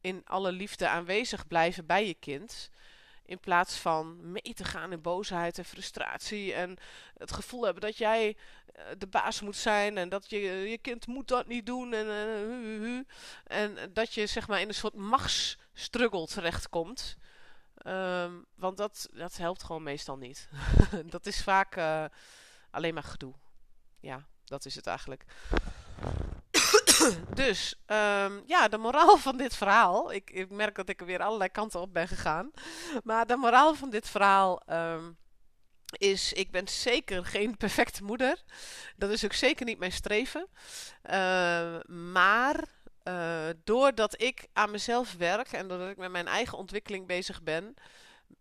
in 0.00 0.22
alle 0.24 0.52
liefde 0.52 0.88
aanwezig 0.88 1.46
blijven 1.46 1.86
bij 1.86 2.06
je 2.06 2.14
kind. 2.14 2.70
In 3.26 3.40
plaats 3.40 3.76
van 3.76 4.30
mee 4.32 4.54
te 4.54 4.64
gaan 4.64 4.92
in 4.92 5.00
boosheid 5.00 5.58
en 5.58 5.64
frustratie. 5.64 6.54
En 6.54 6.76
het 7.16 7.32
gevoel 7.32 7.64
hebben 7.64 7.82
dat 7.82 7.96
jij 7.96 8.36
eh, 8.74 8.84
de 8.98 9.06
baas 9.06 9.40
moet 9.40 9.56
zijn. 9.56 9.98
En 9.98 10.08
dat 10.08 10.30
je, 10.30 10.38
je 10.40 10.78
kind 10.78 11.06
moet 11.06 11.28
dat 11.28 11.46
niet 11.46 11.66
doen. 11.66 11.92
En, 11.92 12.06
uh, 12.06 12.98
en 13.44 13.92
dat 13.92 14.14
je 14.14 14.26
zeg 14.26 14.48
maar 14.48 14.60
in 14.60 14.68
een 14.68 14.74
soort 14.74 14.94
machtsstruggle 14.94 16.26
terechtkomt. 16.26 17.16
Um, 17.86 18.46
want 18.54 18.76
dat, 18.76 19.08
dat 19.12 19.36
helpt 19.36 19.62
gewoon 19.62 19.82
meestal 19.82 20.16
niet. 20.16 20.48
dat 21.06 21.26
is 21.26 21.42
vaak 21.42 21.76
uh, 21.76 22.04
alleen 22.70 22.94
maar 22.94 23.02
gedoe. 23.02 23.34
Ja, 24.00 24.26
dat 24.44 24.64
is 24.64 24.74
het 24.74 24.86
eigenlijk. 24.86 25.24
dus, 27.34 27.74
um, 27.86 28.42
ja, 28.46 28.68
de 28.68 28.78
moraal 28.78 29.16
van 29.26 29.36
dit 29.36 29.56
verhaal. 29.56 30.12
Ik, 30.12 30.30
ik, 30.30 30.50
merk 30.50 30.74
dat 30.74 30.88
ik 30.88 31.00
er 31.00 31.06
weer 31.06 31.22
allerlei 31.22 31.50
kanten 31.50 31.80
op 31.80 31.92
ben 31.92 32.08
gegaan. 32.08 32.50
Maar 33.04 33.26
de 33.26 33.36
moraal 33.36 33.74
van 33.74 33.90
dit 33.90 34.08
verhaal 34.08 34.62
um, 34.70 35.16
is: 35.98 36.32
ik 36.32 36.50
ben 36.50 36.68
zeker 36.68 37.24
geen 37.24 37.56
perfecte 37.56 38.04
moeder. 38.04 38.42
Dat 38.96 39.10
is 39.10 39.24
ook 39.24 39.32
zeker 39.32 39.66
niet 39.66 39.78
mijn 39.78 39.92
streven. 39.92 40.48
Maar 41.86 42.64
uh, 43.04 43.48
doordat 43.64 44.22
ik 44.22 44.46
aan 44.52 44.70
mezelf 44.70 45.14
werk 45.14 45.52
en 45.52 45.68
doordat 45.68 45.90
ik 45.90 45.96
met 45.96 46.10
mijn 46.10 46.26
eigen 46.26 46.58
ontwikkeling 46.58 47.06
bezig 47.06 47.42
ben, 47.42 47.74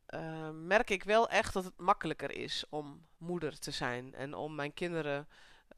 uh, 0.09 0.49
merk 0.49 0.89
ik 0.89 1.03
wel 1.03 1.29
echt 1.29 1.53
dat 1.53 1.63
het 1.63 1.77
makkelijker 1.77 2.31
is 2.31 2.63
om 2.69 3.05
moeder 3.17 3.59
te 3.59 3.71
zijn 3.71 4.13
en 4.13 4.33
om 4.33 4.55
mijn 4.55 4.73
kinderen 4.73 5.27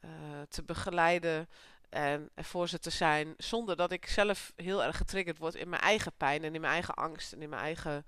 uh, 0.02 0.10
te 0.50 0.64
begeleiden 0.64 1.50
en 1.90 2.30
voor 2.36 2.70
ze 2.70 2.80
te 2.80 2.90
zijn, 2.90 3.34
zonder 3.38 3.76
dat 3.76 3.92
ik 3.92 4.08
zelf 4.08 4.54
heel 4.56 4.84
erg 4.84 4.98
getriggerd 4.98 5.38
word 5.38 5.56
in 5.56 5.70
mijn 5.70 5.82
eigen 5.82 6.12
pijn 6.18 6.44
en 6.44 6.56
in 6.56 6.62
mijn 6.62 6.74
eigen 6.74 6.94
angst 6.94 7.34
en 7.34 7.42
in 7.42 7.50
mijn 7.50 7.62
eigen 7.62 8.06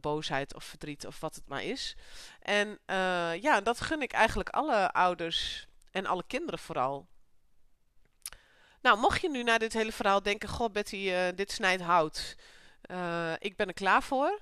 boosheid 0.00 0.54
of 0.54 0.64
verdriet 0.64 1.06
of 1.06 1.20
wat 1.20 1.34
het 1.34 1.48
maar 1.48 1.62
is. 1.62 1.96
En 2.40 2.78
ja, 3.40 3.60
dat 3.60 3.80
gun 3.80 4.02
ik 4.02 4.12
eigenlijk 4.12 4.48
alle 4.48 4.92
ouders 4.92 5.66
en 5.90 6.06
alle 6.06 6.24
kinderen 6.26 6.58
vooral. 6.58 7.08
Nou, 8.82 8.98
mocht 8.98 9.20
je 9.20 9.30
nu 9.30 9.42
naar 9.42 9.58
dit 9.58 9.72
hele 9.72 9.92
verhaal 9.92 10.22
denken: 10.22 10.48
Goh, 10.48 10.72
Betty, 10.72 10.96
uh, 10.96 11.28
dit 11.34 11.52
snijdt 11.52 11.82
hout. 11.82 12.36
Uh, 12.90 13.32
ik 13.38 13.56
ben 13.56 13.66
er 13.66 13.72
klaar 13.72 14.02
voor. 14.02 14.40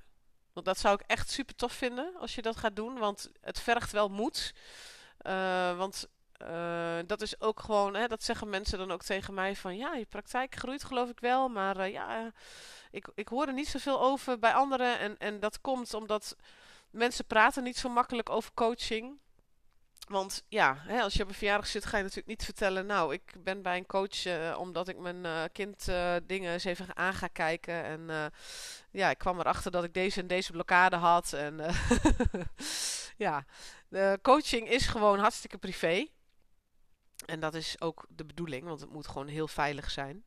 Want 0.53 0.67
dat 0.67 0.79
zou 0.79 0.95
ik 0.95 1.07
echt 1.07 1.31
super 1.31 1.55
tof 1.55 1.73
vinden 1.73 2.17
als 2.19 2.35
je 2.35 2.43
dat 2.43 2.57
gaat 2.57 2.77
doen. 2.77 2.99
Want 2.99 3.31
het 3.41 3.61
vergt 3.61 3.93
wel 3.93 4.09
moed. 4.09 4.55
Uh, 5.27 5.77
want 5.77 6.09
dat 7.07 7.23
is 7.23 7.41
ook 7.41 7.61
gewoon, 7.61 7.95
hè, 7.95 8.07
dat 8.07 8.23
zeggen 8.23 8.49
mensen 8.49 8.79
dan 8.79 8.91
ook 8.91 9.03
tegen 9.03 9.35
mij: 9.35 9.57
van 9.57 9.77
ja, 9.77 9.95
je 9.95 10.05
praktijk 10.05 10.55
groeit, 10.55 10.85
geloof 10.85 11.09
ik 11.09 11.21
wel. 11.21 11.49
Maar 11.49 11.89
ja, 11.91 12.33
ik, 12.91 13.09
ik 13.15 13.29
hoor 13.29 13.47
er 13.47 13.53
niet 13.53 13.69
zoveel 13.69 14.01
over 14.01 14.39
bij 14.39 14.55
anderen. 14.55 14.99
En, 14.99 15.19
en 15.19 15.41
dat 15.41 15.61
komt 15.61 15.95
omdat 15.95 16.37
mensen 16.91 17.27
praten 17.27 17.63
niet 17.63 17.77
zo 17.77 17.89
makkelijk 17.89 18.31
over 18.31 18.51
coaching. 18.55 19.19
Want 20.07 20.45
ja, 20.49 20.77
hè, 20.79 21.01
als 21.01 21.15
je 21.15 21.23
op 21.23 21.29
een 21.29 21.35
verjaardag 21.35 21.67
zit, 21.67 21.85
ga 21.85 21.97
je 21.97 22.03
natuurlijk 22.03 22.29
niet 22.29 22.45
vertellen. 22.45 22.87
Nou, 22.87 23.13
ik 23.13 23.35
ben 23.39 23.63
bij 23.63 23.77
een 23.77 23.87
coach 23.87 24.25
uh, 24.25 24.57
omdat 24.59 24.89
ik 24.89 24.99
mijn 24.99 25.25
uh, 25.25 25.43
kind 25.53 25.89
uh, 25.89 26.17
dingen 26.27 26.53
eens 26.53 26.65
even 26.65 26.97
aan 26.97 27.15
ga 27.15 27.27
kijken. 27.27 27.85
En 27.85 28.33
ja, 28.91 29.11
ik 29.11 29.19
kwam 29.19 29.41
erachter 29.41 29.71
dat 29.71 29.85
ik 29.85 29.95
deze 29.95 30.21
en 30.21 30.27
deze 30.27 30.53
blokkade 30.53 30.97
had. 30.97 31.33
En 31.33 31.61
ja, 33.27 33.45
coaching 34.23 34.69
is 34.69 34.87
gewoon 34.87 35.19
hartstikke 35.19 35.59
privé. 35.59 36.07
En 37.27 37.41
dat 37.41 37.55
is 37.55 37.81
ook 37.81 38.07
de 38.09 38.25
bedoeling, 38.25 38.65
want 38.65 38.81
het 38.81 38.91
moet 38.91 39.07
gewoon 39.07 39.29
heel 39.29 39.49
veilig 39.49 39.91
zijn. 39.91 40.25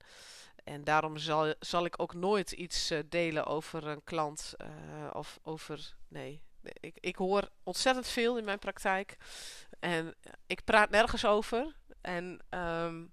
En 0.63 0.83
daarom 0.83 1.17
zal, 1.17 1.53
zal 1.59 1.85
ik 1.85 2.01
ook 2.01 2.13
nooit 2.13 2.51
iets 2.51 2.93
delen 3.05 3.45
over 3.45 3.87
een 3.87 4.03
klant 4.03 4.55
of 5.11 5.39
over. 5.43 5.95
Nee, 6.07 6.41
ik, 6.79 6.97
ik 6.99 7.15
hoor 7.15 7.49
ontzettend 7.63 8.07
veel 8.07 8.37
in 8.37 8.43
mijn 8.43 8.59
praktijk. 8.59 9.17
En 9.79 10.15
ik 10.47 10.63
praat 10.63 10.89
nergens 10.89 11.25
over. 11.25 11.75
En 12.01 12.39
um, 12.49 13.11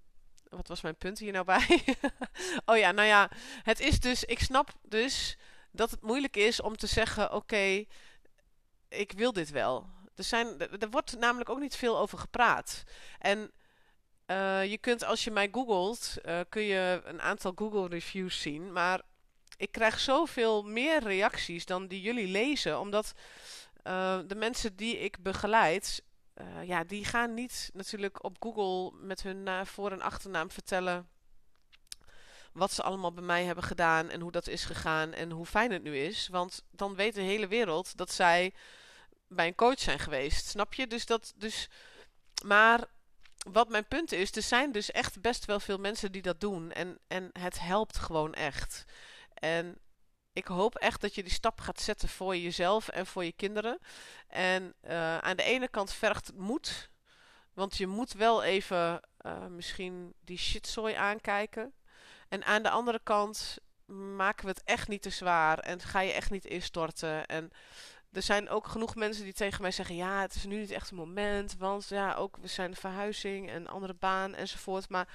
wat 0.49 0.67
was 0.67 0.81
mijn 0.81 0.97
punt 0.97 1.19
hier 1.19 1.31
nou 1.31 1.45
bij? 1.45 1.83
oh 2.65 2.77
ja, 2.77 2.91
nou 2.91 3.07
ja, 3.07 3.31
het 3.63 3.79
is 3.79 3.99
dus, 3.99 4.23
ik 4.23 4.39
snap 4.39 4.73
dus 4.81 5.37
dat 5.71 5.91
het 5.91 6.01
moeilijk 6.01 6.35
is 6.35 6.61
om 6.61 6.77
te 6.77 6.87
zeggen: 6.87 7.33
oké, 7.33 7.85
ik 8.89 9.11
wil 9.11 9.33
dit 9.33 9.49
wel. 9.49 9.89
Er, 10.15 10.23
zijn, 10.23 10.59
er 10.79 10.89
wordt 10.89 11.19
namelijk 11.19 11.49
ook 11.49 11.59
niet 11.59 11.75
veel 11.75 11.97
over 11.99 12.17
gepraat. 12.17 12.83
En 13.19 13.51
uh, 14.27 14.65
je 14.65 14.77
kunt, 14.77 15.03
als 15.03 15.23
je 15.23 15.31
mij 15.31 15.49
googelt, 15.51 16.15
uh, 16.25 16.39
kun 16.49 16.61
je 16.61 17.01
een 17.03 17.21
aantal 17.21 17.51
Google 17.55 17.87
reviews 17.87 18.41
zien. 18.41 18.71
Maar 18.71 19.01
ik 19.57 19.71
krijg 19.71 19.99
zoveel 19.99 20.63
meer 20.63 21.03
reacties 21.03 21.65
dan 21.65 21.87
die 21.87 22.01
jullie 22.01 22.27
lezen, 22.27 22.79
omdat 22.79 23.13
uh, 23.83 24.19
de 24.27 24.35
mensen 24.35 24.75
die 24.75 24.99
ik 24.99 25.23
begeleid, 25.23 26.03
uh, 26.41 26.63
ja, 26.67 26.83
die 26.83 27.05
gaan 27.05 27.33
niet 27.33 27.69
natuurlijk 27.73 28.23
op 28.23 28.35
Google 28.39 28.97
met 28.99 29.23
hun 29.23 29.65
voor- 29.65 29.91
en 29.91 30.01
achternaam 30.01 30.51
vertellen 30.51 31.07
wat 32.57 32.71
ze 32.71 32.83
allemaal 32.83 33.13
bij 33.13 33.23
mij 33.23 33.43
hebben 33.43 33.63
gedaan 33.63 34.09
en 34.09 34.21
hoe 34.21 34.31
dat 34.31 34.47
is 34.47 34.63
gegaan 34.65 35.13
en 35.13 35.31
hoe 35.31 35.45
fijn 35.45 35.71
het 35.71 35.83
nu 35.83 35.97
is. 35.97 36.27
Want 36.27 36.63
dan 36.71 36.95
weet 36.95 37.13
de 37.15 37.21
hele 37.21 37.47
wereld 37.47 37.97
dat 37.97 38.11
zij 38.11 38.53
bij 39.27 39.47
een 39.47 39.55
coach 39.55 39.79
zijn 39.79 39.99
geweest. 39.99 40.45
Snap 40.45 40.73
je? 40.73 40.87
Dus 40.87 41.05
dat. 41.05 41.33
Dus, 41.35 41.69
maar 42.45 42.85
wat 43.51 43.69
mijn 43.69 43.87
punt 43.87 44.11
is, 44.11 44.35
er 44.35 44.41
zijn 44.41 44.71
dus 44.71 44.91
echt 44.91 45.21
best 45.21 45.45
wel 45.45 45.59
veel 45.59 45.77
mensen 45.77 46.11
die 46.11 46.21
dat 46.21 46.39
doen. 46.39 46.71
En, 46.71 46.99
en 47.07 47.29
het 47.39 47.59
helpt 47.59 47.97
gewoon 47.97 48.33
echt. 48.33 48.85
En 49.33 49.77
ik 50.37 50.47
hoop 50.47 50.75
echt 50.75 51.01
dat 51.01 51.15
je 51.15 51.23
die 51.23 51.31
stap 51.31 51.61
gaat 51.61 51.81
zetten 51.81 52.09
voor 52.09 52.37
jezelf 52.37 52.87
en 52.87 53.05
voor 53.05 53.25
je 53.25 53.31
kinderen. 53.31 53.79
En 54.27 54.73
uh, 54.83 55.17
aan 55.17 55.35
de 55.35 55.43
ene 55.43 55.67
kant 55.67 55.93
vergt 55.93 56.27
het 56.27 56.37
moed. 56.37 56.89
Want 57.53 57.77
je 57.77 57.87
moet 57.87 58.13
wel 58.13 58.43
even 58.43 59.01
uh, 59.25 59.45
misschien 59.45 60.13
die 60.19 60.37
shitzooi 60.37 60.93
aankijken. 60.93 61.73
En 62.29 62.43
aan 62.43 62.63
de 62.63 62.69
andere 62.69 62.99
kant 63.03 63.57
maken 64.15 64.45
we 64.45 64.51
het 64.51 64.63
echt 64.63 64.87
niet 64.87 65.01
te 65.01 65.09
zwaar. 65.09 65.59
En 65.59 65.81
ga 65.81 65.99
je 65.99 66.11
echt 66.11 66.31
niet 66.31 66.45
instorten. 66.45 67.25
En 67.25 67.51
er 68.11 68.21
zijn 68.21 68.49
ook 68.49 68.67
genoeg 68.67 68.95
mensen 68.95 69.23
die 69.23 69.33
tegen 69.33 69.61
mij 69.61 69.71
zeggen: 69.71 69.95
Ja, 69.95 70.21
het 70.21 70.35
is 70.35 70.45
nu 70.45 70.59
niet 70.59 70.71
echt 70.71 70.89
een 70.89 70.97
moment. 70.97 71.55
Want 71.57 71.87
ja, 71.87 72.13
ook 72.13 72.37
we 72.37 72.47
zijn 72.47 72.75
verhuizing 72.75 73.49
en 73.49 73.67
andere 73.67 73.93
baan 73.93 74.35
enzovoort. 74.35 74.89
Maar 74.89 75.07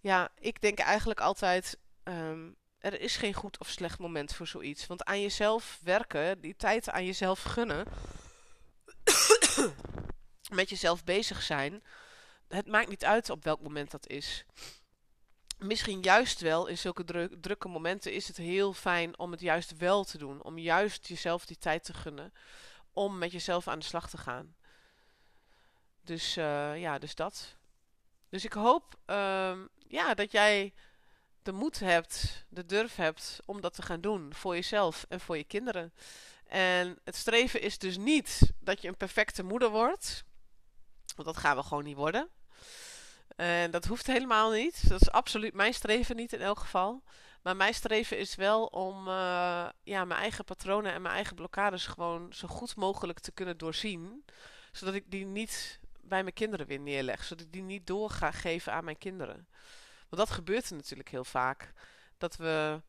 ja, 0.00 0.28
ik 0.38 0.60
denk 0.60 0.78
eigenlijk 0.78 1.20
altijd. 1.20 1.78
Um, 2.04 2.56
er 2.78 3.00
is 3.00 3.16
geen 3.16 3.34
goed 3.34 3.58
of 3.58 3.68
slecht 3.68 3.98
moment 3.98 4.34
voor 4.34 4.46
zoiets. 4.46 4.86
Want 4.86 5.04
aan 5.04 5.20
jezelf 5.20 5.78
werken, 5.82 6.40
die 6.40 6.56
tijd 6.56 6.90
aan 6.90 7.04
jezelf 7.04 7.42
gunnen, 7.42 7.86
met 10.58 10.68
jezelf 10.68 11.04
bezig 11.04 11.42
zijn, 11.42 11.82
het 12.48 12.66
maakt 12.66 12.88
niet 12.88 13.04
uit 13.04 13.30
op 13.30 13.44
welk 13.44 13.60
moment 13.60 13.90
dat 13.90 14.06
is. 14.06 14.44
Misschien 15.58 16.00
juist 16.00 16.40
wel 16.40 16.66
in 16.66 16.78
zulke 16.78 17.28
drukke 17.40 17.68
momenten 17.68 18.12
is 18.12 18.28
het 18.28 18.36
heel 18.36 18.72
fijn 18.72 19.18
om 19.18 19.30
het 19.30 19.40
juist 19.40 19.76
wel 19.76 20.04
te 20.04 20.18
doen. 20.18 20.42
Om 20.42 20.58
juist 20.58 21.08
jezelf 21.08 21.46
die 21.46 21.58
tijd 21.58 21.84
te 21.84 21.94
gunnen. 21.94 22.32
Om 22.92 23.18
met 23.18 23.32
jezelf 23.32 23.68
aan 23.68 23.78
de 23.78 23.84
slag 23.84 24.10
te 24.10 24.18
gaan. 24.18 24.56
Dus 26.00 26.36
uh, 26.36 26.80
ja, 26.80 26.98
dus 26.98 27.14
dat. 27.14 27.56
dus 28.28 28.44
ik 28.44 28.52
hoop 28.52 28.98
ehm, 29.04 29.66
ja, 29.88 30.14
dat 30.14 30.32
jij 30.32 30.74
de 31.48 31.54
moed 31.54 31.78
hebt, 31.78 32.44
de 32.48 32.66
durf 32.66 32.96
hebt 32.96 33.40
om 33.44 33.60
dat 33.60 33.74
te 33.74 33.82
gaan 33.82 34.00
doen 34.00 34.34
voor 34.34 34.54
jezelf 34.54 35.06
en 35.08 35.20
voor 35.20 35.36
je 35.36 35.44
kinderen. 35.44 35.92
En 36.46 36.98
het 37.04 37.16
streven 37.16 37.60
is 37.60 37.78
dus 37.78 37.96
niet 37.96 38.40
dat 38.60 38.82
je 38.82 38.88
een 38.88 38.96
perfecte 38.96 39.42
moeder 39.42 39.70
wordt. 39.70 40.24
Want 41.16 41.28
dat 41.28 41.36
gaan 41.36 41.56
we 41.56 41.62
gewoon 41.62 41.84
niet 41.84 41.96
worden. 41.96 42.28
En 43.36 43.70
dat 43.70 43.84
hoeft 43.84 44.06
helemaal 44.06 44.50
niet. 44.50 44.88
Dat 44.88 45.00
is 45.00 45.10
absoluut 45.10 45.54
mijn 45.54 45.74
streven 45.74 46.16
niet 46.16 46.32
in 46.32 46.40
elk 46.40 46.58
geval. 46.58 47.02
Maar 47.42 47.56
mijn 47.56 47.74
streven 47.74 48.18
is 48.18 48.34
wel 48.34 48.66
om 48.66 49.08
uh, 49.08 49.68
ja, 49.82 50.04
mijn 50.04 50.20
eigen 50.20 50.44
patronen 50.44 50.92
en 50.92 51.02
mijn 51.02 51.14
eigen 51.14 51.34
blokkades 51.34 51.86
gewoon 51.86 52.32
zo 52.32 52.48
goed 52.48 52.76
mogelijk 52.76 53.18
te 53.18 53.32
kunnen 53.32 53.58
doorzien. 53.58 54.24
Zodat 54.72 54.94
ik 54.94 55.04
die 55.06 55.24
niet 55.24 55.80
bij 56.00 56.22
mijn 56.22 56.34
kinderen 56.34 56.66
weer 56.66 56.80
neerleg. 56.80 57.24
Zodat 57.24 57.44
ik 57.44 57.52
die 57.52 57.62
niet 57.62 57.86
door 57.86 58.10
ga 58.10 58.30
geven 58.30 58.72
aan 58.72 58.84
mijn 58.84 58.98
kinderen. 58.98 59.48
Want 60.08 60.28
dat 60.28 60.30
gebeurt 60.30 60.70
er 60.70 60.76
natuurlijk 60.76 61.08
heel 61.08 61.24
vaak. 61.24 61.72
Dat 62.18 62.36
we 62.36 62.82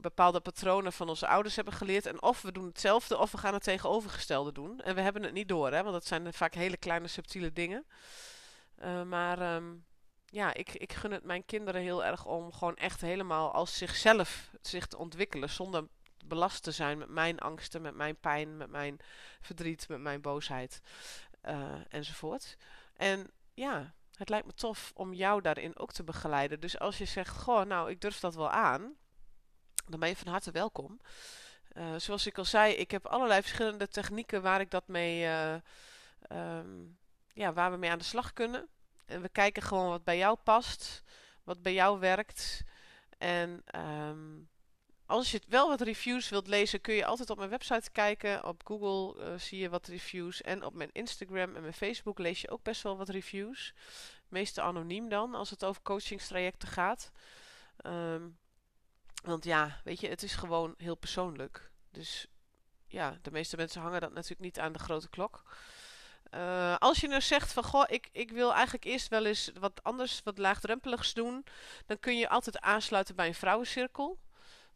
bepaalde 0.00 0.40
patronen 0.40 0.92
van 0.92 1.08
onze 1.08 1.26
ouders 1.26 1.56
hebben 1.56 1.74
geleerd. 1.74 2.06
En 2.06 2.22
of 2.22 2.42
we 2.42 2.52
doen 2.52 2.66
hetzelfde 2.66 3.18
of 3.18 3.30
we 3.30 3.38
gaan 3.38 3.54
het 3.54 3.62
tegenovergestelde 3.62 4.52
doen. 4.52 4.80
En 4.80 4.94
we 4.94 5.00
hebben 5.00 5.22
het 5.22 5.32
niet 5.32 5.48
door, 5.48 5.72
hè, 5.72 5.82
want 5.82 5.94
dat 5.94 6.06
zijn 6.06 6.32
vaak 6.32 6.54
hele 6.54 6.76
kleine 6.76 7.08
subtiele 7.08 7.52
dingen. 7.52 7.86
Uh, 8.78 9.02
maar 9.02 9.54
um, 9.54 9.84
ja, 10.26 10.54
ik, 10.54 10.74
ik 10.74 10.92
gun 10.92 11.12
het 11.12 11.24
mijn 11.24 11.44
kinderen 11.44 11.80
heel 11.80 12.04
erg 12.04 12.24
om 12.24 12.52
gewoon 12.52 12.76
echt 12.76 13.00
helemaal 13.00 13.52
als 13.52 13.76
zichzelf 13.76 14.50
zich 14.60 14.86
te 14.86 14.98
ontwikkelen. 14.98 15.50
Zonder 15.50 15.88
belast 16.24 16.62
te 16.62 16.70
zijn 16.70 16.98
met 16.98 17.08
mijn 17.08 17.38
angsten, 17.38 17.82
met 17.82 17.94
mijn 17.94 18.16
pijn, 18.16 18.56
met 18.56 18.70
mijn 18.70 18.98
verdriet, 19.40 19.88
met 19.88 20.00
mijn 20.00 20.20
boosheid 20.20 20.80
uh, 21.44 21.72
enzovoort. 21.88 22.56
En 22.96 23.30
ja, 23.54 23.94
het 24.18 24.28
lijkt 24.28 24.46
me 24.46 24.52
tof 24.52 24.92
om 24.94 25.14
jou 25.14 25.40
daarin 25.40 25.78
ook 25.78 25.92
te 25.92 26.04
begeleiden. 26.04 26.60
Dus 26.60 26.78
als 26.78 26.98
je 26.98 27.04
zegt, 27.04 27.36
goh, 27.36 27.64
nou, 27.64 27.90
ik 27.90 28.00
durf 28.00 28.20
dat 28.20 28.34
wel 28.34 28.50
aan, 28.50 28.94
dan 29.86 30.00
ben 30.00 30.08
je 30.08 30.16
van 30.16 30.32
harte 30.32 30.50
welkom. 30.50 31.00
Uh, 31.72 31.94
zoals 31.96 32.26
ik 32.26 32.38
al 32.38 32.44
zei, 32.44 32.72
ik 32.72 32.90
heb 32.90 33.06
allerlei 33.06 33.40
verschillende 33.40 33.88
technieken 33.88 34.42
waar 34.42 34.60
ik 34.60 34.70
dat 34.70 34.88
mee, 34.88 35.24
uh, 35.24 35.54
um, 36.28 36.98
ja, 37.32 37.52
waar 37.52 37.70
we 37.70 37.76
mee 37.76 37.90
aan 37.90 37.98
de 37.98 38.04
slag 38.04 38.32
kunnen. 38.32 38.68
En 39.06 39.22
we 39.22 39.28
kijken 39.28 39.62
gewoon 39.62 39.88
wat 39.88 40.04
bij 40.04 40.18
jou 40.18 40.36
past, 40.42 41.02
wat 41.44 41.62
bij 41.62 41.72
jou 41.72 41.98
werkt. 41.98 42.62
En 43.18 43.64
um, 43.74 44.48
als 45.08 45.30
je 45.30 45.40
wel 45.48 45.68
wat 45.68 45.80
reviews 45.80 46.28
wilt 46.28 46.46
lezen, 46.46 46.80
kun 46.80 46.94
je 46.94 47.04
altijd 47.04 47.30
op 47.30 47.38
mijn 47.38 47.50
website 47.50 47.90
kijken. 47.90 48.44
Op 48.44 48.62
Google 48.66 49.24
uh, 49.24 49.38
zie 49.38 49.58
je 49.58 49.68
wat 49.68 49.86
reviews. 49.86 50.42
En 50.42 50.64
op 50.64 50.74
mijn 50.74 50.92
Instagram 50.92 51.54
en 51.54 51.60
mijn 51.60 51.72
Facebook 51.72 52.18
lees 52.18 52.40
je 52.40 52.50
ook 52.50 52.62
best 52.62 52.82
wel 52.82 52.96
wat 52.96 53.08
reviews. 53.08 53.72
Meestal 54.28 54.64
anoniem 54.64 55.08
dan, 55.08 55.34
als 55.34 55.50
het 55.50 55.64
over 55.64 55.82
coachingstrajecten 55.82 56.68
gaat. 56.68 57.10
Um, 57.86 58.38
want 59.22 59.44
ja, 59.44 59.80
weet 59.84 60.00
je, 60.00 60.08
het 60.08 60.22
is 60.22 60.34
gewoon 60.34 60.74
heel 60.76 60.96
persoonlijk. 60.96 61.70
Dus 61.90 62.26
ja, 62.86 63.18
de 63.22 63.30
meeste 63.30 63.56
mensen 63.56 63.80
hangen 63.80 64.00
dat 64.00 64.12
natuurlijk 64.12 64.40
niet 64.40 64.58
aan 64.58 64.72
de 64.72 64.78
grote 64.78 65.08
klok. 65.08 65.42
Uh, 66.34 66.76
als 66.76 67.00
je 67.00 67.08
nou 67.08 67.20
zegt 67.20 67.52
van 67.52 67.64
goh, 67.64 67.84
ik, 67.86 68.08
ik 68.12 68.30
wil 68.30 68.52
eigenlijk 68.52 68.84
eerst 68.84 69.08
wel 69.08 69.24
eens 69.24 69.50
wat 69.58 69.82
anders, 69.82 70.20
wat 70.24 70.38
laagdrempeligs 70.38 71.14
doen, 71.14 71.44
dan 71.86 72.00
kun 72.00 72.18
je 72.18 72.28
altijd 72.28 72.60
aansluiten 72.60 73.14
bij 73.14 73.26
een 73.26 73.34
vrouwencirkel. 73.34 74.18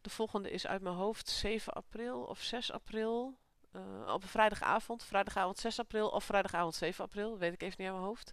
De 0.03 0.11
volgende 0.11 0.51
is 0.51 0.67
uit 0.67 0.83
mijn 0.83 0.95
hoofd 0.95 1.29
7 1.29 1.73
april 1.73 2.23
of 2.23 2.41
6 2.41 2.73
april. 2.73 3.38
Uh, 3.73 4.12
op 4.12 4.23
een 4.23 4.29
vrijdagavond, 4.29 5.05
vrijdagavond 5.05 5.59
6 5.59 5.79
april 5.79 6.09
of 6.09 6.25
vrijdagavond 6.25 6.75
7 6.75 7.05
april, 7.05 7.38
weet 7.38 7.53
ik 7.53 7.62
even 7.62 7.77
niet 7.79 7.88
aan 7.88 7.95
mijn 7.95 8.07
hoofd. 8.07 8.33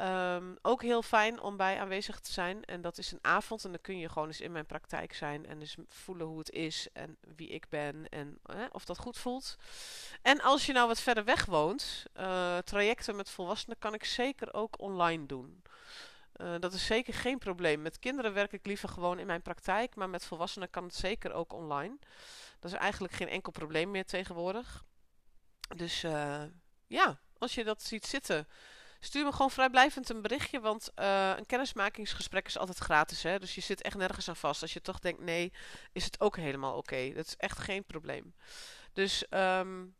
Um, 0.00 0.58
ook 0.62 0.82
heel 0.82 1.02
fijn 1.02 1.40
om 1.40 1.56
bij 1.56 1.80
aanwezig 1.80 2.20
te 2.20 2.32
zijn. 2.32 2.64
En 2.64 2.80
dat 2.80 2.98
is 2.98 3.12
een 3.12 3.18
avond. 3.22 3.64
En 3.64 3.70
dan 3.70 3.80
kun 3.80 3.98
je 3.98 4.08
gewoon 4.08 4.28
eens 4.28 4.40
in 4.40 4.52
mijn 4.52 4.66
praktijk 4.66 5.14
zijn. 5.14 5.46
En 5.46 5.58
dus 5.58 5.76
voelen 5.88 6.26
hoe 6.26 6.38
het 6.38 6.50
is. 6.50 6.88
En 6.92 7.16
wie 7.36 7.48
ik 7.48 7.68
ben. 7.68 8.08
En 8.08 8.38
of 8.70 8.84
dat 8.84 8.98
goed 8.98 9.18
voelt. 9.18 9.56
En 10.22 10.40
als 10.40 10.66
je 10.66 10.72
nou 10.72 10.88
wat 10.88 11.00
verder 11.00 11.24
weg 11.24 11.44
woont. 11.44 12.04
Uh, 12.16 12.58
trajecten 12.58 13.16
met 13.16 13.30
volwassenen 13.30 13.78
kan 13.78 13.94
ik 13.94 14.04
zeker 14.04 14.54
ook 14.54 14.80
online 14.80 15.26
doen. 15.26 15.62
Uh, 16.36 16.54
dat 16.58 16.72
is 16.72 16.86
zeker 16.86 17.14
geen 17.14 17.38
probleem. 17.38 17.82
Met 17.82 17.98
kinderen 17.98 18.32
werk 18.32 18.52
ik 18.52 18.66
liever 18.66 18.88
gewoon 18.88 19.18
in 19.18 19.26
mijn 19.26 19.42
praktijk. 19.42 19.94
Maar 19.94 20.10
met 20.10 20.24
volwassenen 20.24 20.70
kan 20.70 20.84
het 20.84 20.94
zeker 20.94 21.32
ook 21.32 21.52
online. 21.52 21.98
Dat 22.58 22.72
is 22.72 22.78
eigenlijk 22.78 23.12
geen 23.12 23.28
enkel 23.28 23.52
probleem 23.52 23.90
meer 23.90 24.04
tegenwoordig. 24.04 24.84
Dus 25.76 26.04
uh, 26.04 26.42
ja, 26.86 27.20
als 27.38 27.54
je 27.54 27.64
dat 27.64 27.82
ziet 27.82 28.06
zitten 28.06 28.46
Stuur 29.00 29.24
me 29.24 29.32
gewoon 29.32 29.50
vrijblijvend 29.50 30.08
een 30.08 30.22
berichtje, 30.22 30.60
want 30.60 30.90
uh, 30.96 31.32
een 31.36 31.46
kennismakingsgesprek 31.46 32.46
is 32.46 32.58
altijd 32.58 32.78
gratis. 32.78 33.22
Hè? 33.22 33.38
Dus 33.38 33.54
je 33.54 33.60
zit 33.60 33.82
echt 33.82 33.96
nergens 33.96 34.28
aan 34.28 34.36
vast. 34.36 34.62
Als 34.62 34.72
je 34.72 34.80
toch 34.80 34.98
denkt 34.98 35.20
nee, 35.20 35.52
is 35.92 36.04
het 36.04 36.20
ook 36.20 36.36
helemaal 36.36 36.76
oké. 36.76 37.12
Dat 37.14 37.26
is 37.26 37.36
echt 37.36 37.58
geen 37.58 37.84
probleem. 37.84 38.34
Dus 38.92 39.24
um, 39.30 39.94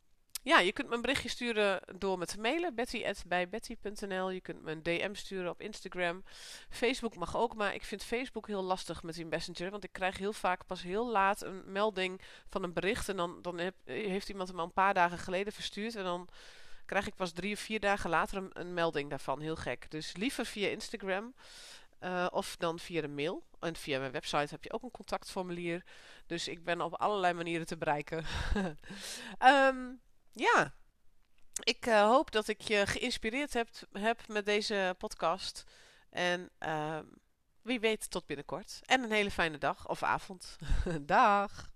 ja, 0.47 0.59
je 0.59 0.73
kunt 0.73 0.89
me 0.89 0.95
een 0.95 1.01
berichtje 1.01 1.29
sturen 1.29 1.81
door 1.99 2.19
me 2.19 2.27
te 2.27 2.41
mailen. 2.41 2.75
betty.bijbetty.nl 2.75 4.31
Je 4.31 4.41
kunt 4.41 4.63
me 4.63 4.71
een 4.71 4.83
DM 4.83 5.15
sturen 5.15 5.51
op 5.51 5.61
Instagram. 5.61 6.25
Facebook 6.71 7.17
mag 7.17 7.37
ook, 7.37 7.55
maar 7.55 7.75
ik 7.75 7.85
vind 7.85 8.05
Facebook 8.05 8.47
heel 8.47 8.63
lastig 8.63 9.03
met 9.03 9.15
die 9.15 9.27
messenger. 9.27 9.71
Want 9.71 9.85
ik 9.85 9.93
krijg 9.93 10.19
heel 10.19 10.33
vaak 10.33 10.67
pas 10.67 10.83
heel 10.83 11.11
laat 11.11 11.43
een 11.43 11.63
melding 11.73 12.21
van 12.49 12.63
een 12.63 12.73
bericht. 12.73 13.09
En 13.09 13.17
dan, 13.17 13.43
dan 13.43 13.59
heb, 13.59 13.75
heeft 13.85 14.29
iemand 14.29 14.49
hem 14.49 14.59
al 14.59 14.65
een 14.65 14.73
paar 14.73 14.95
dagen 14.95 15.19
geleden 15.19 15.53
verstuurd. 15.53 15.95
En 15.95 16.05
dan 16.05 16.29
krijg 16.85 17.07
ik 17.07 17.15
pas 17.15 17.33
drie 17.33 17.53
of 17.53 17.61
vier 17.61 17.81
dagen 17.81 18.11
later 18.11 18.49
een, 18.53 18.75
melding 18.75 19.11
daarvan. 19.11 19.41
Heel 19.41 19.57
gek. 19.57 19.91
Dus 19.91 20.17
liever 20.17 20.47
via 20.47 20.69
Instagram. 20.69 21.35
Uh, 22.01 22.27
of 22.31 22.57
dan 22.57 22.79
via 22.79 23.01
de 23.01 23.09
mail. 23.09 23.43
En 23.61 23.77
via 23.77 23.99
mijn 23.99 24.13
website 24.13 24.49
heb 24.51 24.65
je 24.65 24.73
ook 24.73 24.83
een 24.83 24.91
contactformulier. 24.91 25.85
Dus 26.27 26.49
ik 26.49 26.65
ben 26.65 26.81
op 26.81 26.95
allerlei 26.95 27.35
manieren 27.35 27.67
te 27.67 27.77
bereiken. 27.77 28.25
um, 29.43 30.01
ja. 30.37 30.75
Ik 31.63 31.87
uh, 31.87 32.03
hoop 32.03 32.31
dat 32.31 32.49
ik 32.49 32.61
je 32.61 32.87
geïnspireerd 32.87 33.53
heb, 33.53 33.69
heb 33.93 34.29
met 34.29 34.45
deze 34.45 34.95
podcast. 34.99 35.65
En 36.11 36.51
uh, 36.61 36.99
wie 37.63 37.81
weet 37.81 38.11
tot 38.11 38.27
binnenkort. 38.27 38.81
En 38.85 39.03
een 39.03 39.13
hele 39.13 39.31
fijne 39.31 39.59
dag 39.59 39.89
of 39.89 40.03
avond. 40.03 40.57
Dag. 41.01 41.75